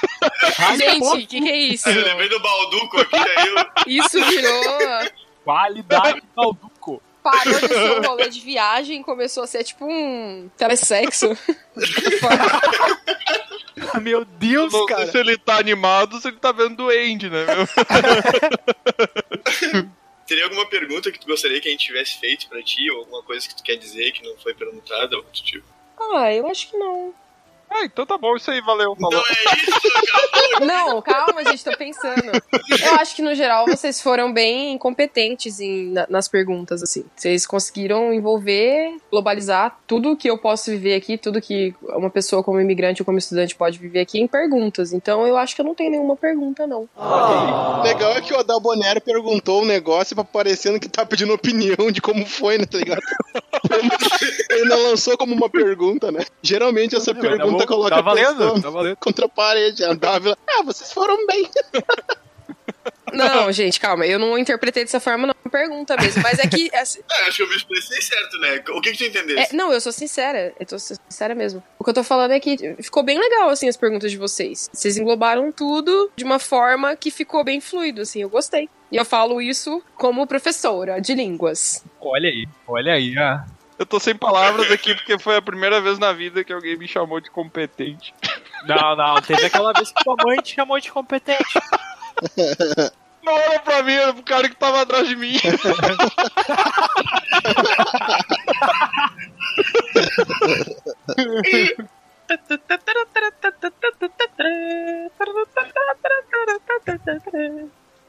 [0.77, 1.89] Gente, o que, que é isso?
[1.89, 3.65] Eu lembrei do Balduco aqui, aí eu...
[3.87, 4.63] Isso virou.
[5.43, 6.71] Qualidade Balduco.
[7.31, 11.37] Parou de ser um rolê de viagem, começou a ser tipo um telesexo.
[14.01, 15.11] Meu Deus, Não cara.
[15.11, 17.67] se ele tá animado se ele tá vendo duende, né, meu?
[20.25, 23.23] Teria alguma pergunta que tu gostaria que a gente tivesse feito pra ti, ou alguma
[23.23, 25.65] coisa que tu quer dizer que não foi perguntada, ou do tipo?
[25.99, 27.13] Ah, eu acho que não.
[27.69, 29.09] Ah, então tá bom, isso aí, valeu, falou.
[29.19, 29.77] Então é isso!
[30.65, 32.23] Não, calma, gente, tô pensando.
[32.83, 37.05] Eu acho que no geral vocês foram bem competentes em- na- nas perguntas, assim.
[37.15, 42.59] Vocês conseguiram envolver, globalizar tudo que eu posso viver aqui, tudo que uma pessoa como
[42.59, 44.93] imigrante ou como estudante pode viver aqui em perguntas.
[44.93, 46.89] Então eu acho que eu não tenho nenhuma pergunta, não.
[47.83, 51.91] Legal é que o Adal Bonero perguntou um negócio pra parecendo que tá pedindo opinião
[51.91, 53.01] de como foi, né, tá ligado?
[54.49, 56.25] Ele não lançou como uma pergunta, né?
[56.41, 58.97] Geralmente essa pergunta coloca Tá a pessoa valendo, tá valendo.
[58.97, 59.83] contra a parede.
[59.83, 61.49] A Dávila, ah, vocês foram bem.
[63.13, 65.33] Não, gente, calma, eu não interpretei dessa forma, não.
[65.49, 66.21] Pergunta mesmo.
[66.21, 66.69] Mas é que.
[66.75, 68.61] assim, Ah, acho que eu me expressei certo, né?
[68.69, 69.53] O que que tu entendesse?
[69.53, 70.53] É, não, eu sou sincera.
[70.59, 71.63] Eu tô sincera mesmo.
[71.79, 74.69] O que eu tô falando é que ficou bem legal, assim, as perguntas de vocês.
[74.73, 78.69] Vocês englobaram tudo de uma forma que ficou bem fluido, assim, eu gostei.
[78.91, 81.83] E eu falo isso como professora de línguas.
[82.01, 83.45] Olha aí, olha aí, ah.
[83.77, 86.87] Eu tô sem palavras aqui porque foi a primeira vez na vida que alguém me
[86.87, 88.13] chamou de competente.
[88.65, 91.59] Não, não, teve aquela vez que tua mãe te chamou de competente.
[93.23, 95.37] Não olha pra mim, era pro cara que tava atrás de mim.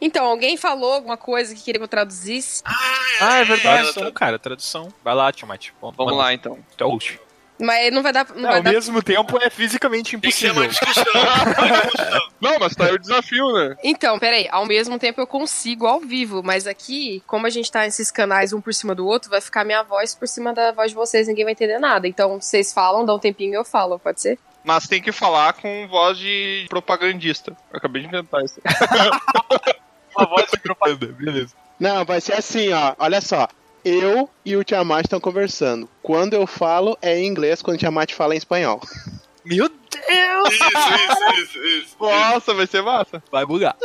[0.00, 2.62] Então, alguém falou alguma coisa que queria que eu traduzisse?
[3.20, 3.88] Ah, é verdade.
[3.88, 4.92] É, Tradução, cara, tradução.
[5.02, 5.70] Vai lá, Tiamat.
[5.80, 6.58] Bom, Vamos lá então.
[6.76, 7.20] Tu é o host.
[7.60, 8.24] Mas não vai dar.
[8.28, 8.70] Não Não, vai ao dar...
[8.72, 10.64] mesmo tempo é fisicamente impossível.
[10.68, 11.02] discussão.
[12.40, 13.76] Não, mas tá aí o desafio, né?
[13.82, 17.80] Então, peraí, ao mesmo tempo eu consigo ao vivo, mas aqui, como a gente tá
[17.80, 20.92] nesses canais um por cima do outro, vai ficar minha voz por cima da voz
[20.92, 22.06] de vocês, ninguém vai entender nada.
[22.06, 24.38] Então, vocês falam, dá um tempinho e eu falo, pode ser?
[24.62, 27.56] Mas tem que falar com voz de propagandista.
[27.72, 28.60] Eu acabei de inventar isso.
[30.18, 31.54] Uma voz propaganda, beleza.
[31.78, 32.94] Não, vai ser assim, ó.
[32.98, 33.48] Olha só.
[33.84, 35.88] Eu e o Tiamat estão conversando.
[36.02, 38.80] Quando eu falo é em inglês, quando o Tiamat fala é em espanhol.
[39.44, 40.48] Meu Deus!
[40.52, 41.96] Isso, isso, isso, isso.
[42.00, 43.22] Nossa, vai ser massa.
[43.30, 43.76] Vai bugar.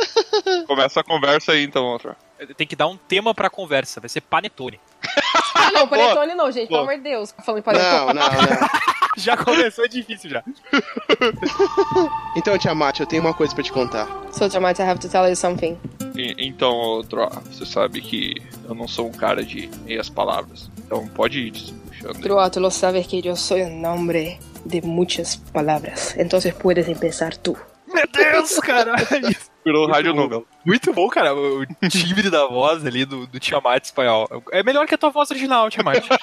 [0.66, 2.16] Começa a conversa aí então, outra.
[2.56, 4.80] Tem que dar um tema pra conversa, vai ser panetone.
[5.54, 7.34] Ah, não, panetone não, gente, pelo amor de Deus.
[7.44, 7.90] Falando em panetone.
[7.90, 8.68] Não, não, não.
[9.16, 10.42] Já começou difícil já.
[12.36, 14.08] Então, Tiamat, eu tenho uma coisa pra te contar.
[14.32, 15.78] So, Tiamat, I have to tell you something.
[16.16, 20.68] E- então, outro, você sabe que eu não sou um cara de meias palavras.
[20.84, 22.20] Então pode ir se puxando.
[22.20, 26.16] Troa, tú lo sabes que yo soy un hombre de muchas palabras.
[26.16, 27.56] Entonces puedes empezar tú.
[27.86, 29.36] Meu Deus, caralho.
[29.64, 30.20] Virou Muito rádio bom.
[30.22, 30.42] novela.
[30.64, 31.34] Muito bom, cara.
[31.34, 34.28] O timbre da voz ali do, do Tiamat espanhol.
[34.52, 36.04] É melhor que a tua voz original, Tiamat.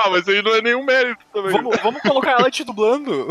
[0.00, 1.50] Ah, mas aí não é nenhum mérito também.
[1.50, 3.26] vamos, vamos colocar ela te dublando.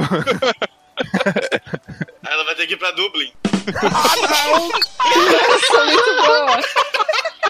[2.26, 3.32] Aí ela vai ter que ir pra Dublin.
[4.44, 6.60] Nossa, muito boa!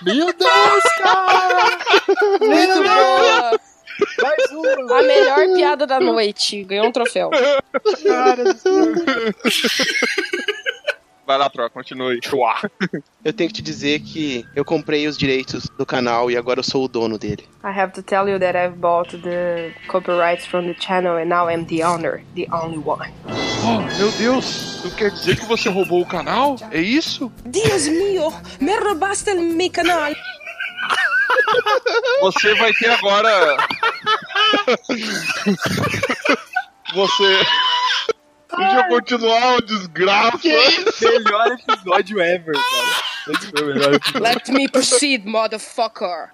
[0.04, 1.80] Meu Deus, cara!
[2.42, 3.60] Muito boa!
[4.22, 5.00] Mais uma.
[5.00, 6.64] A melhor piada da noite.
[6.64, 7.32] Ganhou um troféu.
[11.28, 12.22] Vai lá, Troa, continue.
[13.26, 16.64] Eu tenho que te dizer que eu comprei os direitos do canal e agora eu
[16.64, 17.46] sou o dono dele.
[17.66, 21.50] I have to tell you that I've bought the copyrights from the channel and now
[21.50, 23.12] I'm the owner, the only one.
[23.62, 24.80] Oh, meu Deus!
[24.82, 26.56] Tu quer dizer que você roubou o canal?
[26.72, 27.30] É isso?
[27.46, 30.14] Dios mío, me robaste mi canal.
[32.22, 33.58] Você vai ter agora.
[36.96, 37.46] você.
[38.56, 40.40] Deixa eu continuar, desgraça!
[41.02, 43.38] Melhor episódio ever, cara.
[43.38, 44.22] Esse foi o melhor episódio.
[44.24, 46.32] Let me proceed, motherfucker.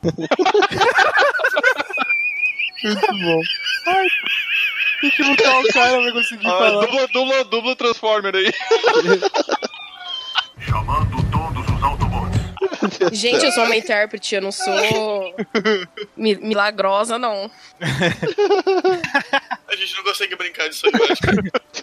[5.02, 6.82] Tem que lutar o cara pra conseguir Ah, falar.
[6.86, 8.54] dupla, dupla, dupla Transformer aí.
[13.12, 15.36] Gente, eu sou uma intérprete, eu não sou
[16.18, 17.50] mi- milagrosa, não.
[19.68, 21.22] A gente não consegue brincar disso aí, eu acho.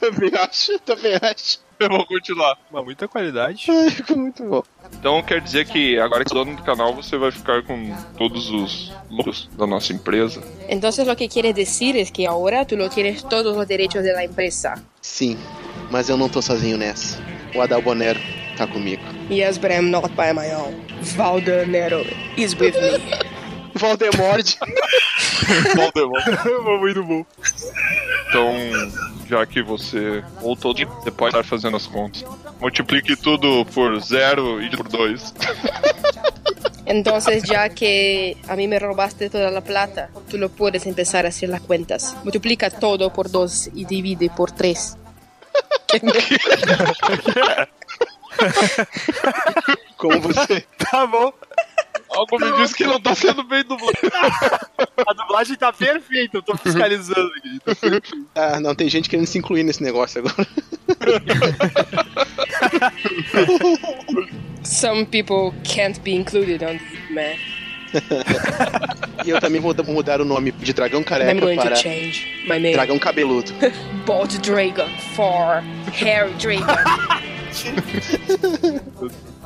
[0.00, 1.58] Também acho, também acho.
[1.78, 2.56] Eu vou continuar.
[2.70, 3.66] Mas muita qualidade.
[3.68, 4.62] Ai, ficou muito bom.
[4.94, 8.48] Então quer dizer que agora que é dono do canal, você vai ficar com todos
[8.50, 10.42] os lucros da nossa empresa.
[10.68, 14.12] Entonces lo que quieres decir es que ahora tú no tienes todos los derechos de
[14.12, 14.74] la empresa.
[15.00, 15.38] Sim,
[15.90, 17.18] mas eu não tô sozinho nessa.
[17.54, 18.20] O Adal Bonero
[18.60, 19.02] tá comigo.
[19.30, 20.74] Yes, but I'm not by my own.
[21.16, 22.04] Valdanero
[22.36, 22.98] is with me.
[23.74, 24.58] Voldemort.
[26.80, 27.24] Muito bom.
[28.28, 28.52] Então,
[29.28, 32.24] já que você voltou, você pode estar fazendo as contas.
[32.60, 35.32] Multiplique tudo por zero e por dois.
[36.86, 41.28] Entonces, ya que a mí me robaste toda la plata, tú lo puedes empezar a
[41.28, 42.16] hacer las cuentas.
[42.24, 44.96] Multiplica todo por dos y divide por tres.
[49.96, 50.64] Como você.
[50.78, 51.32] Tá bom.
[52.10, 53.92] Algo me diz que não tá sendo bem dublado.
[55.06, 57.60] A dublagem tá perfeita, eu tô fiscalizando aqui.
[58.34, 60.46] Ah, não, tem gente querendo se incluir nesse negócio agora.
[64.64, 67.36] Some people can't be included on the man.
[69.24, 72.26] E eu também vou mudar o nome de Dragão I'm Careca going para to change
[72.44, 72.72] my name.
[72.72, 73.52] Dragão Cabeludo.
[74.06, 75.62] Bald Dragon for
[75.92, 76.64] Harry Dragon.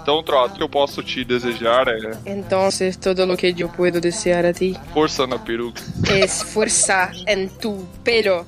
[0.04, 4.02] Então, Trota, o que eu posso te desejar é Entonces, todo lo que yo puedo
[4.02, 5.80] desear a ti força na peruca.
[6.10, 8.46] es fuerza en tu pelo.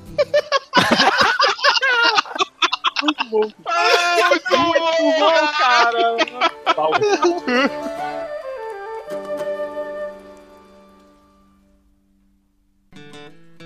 [3.01, 3.51] Muito bom,
[5.57, 6.15] cara!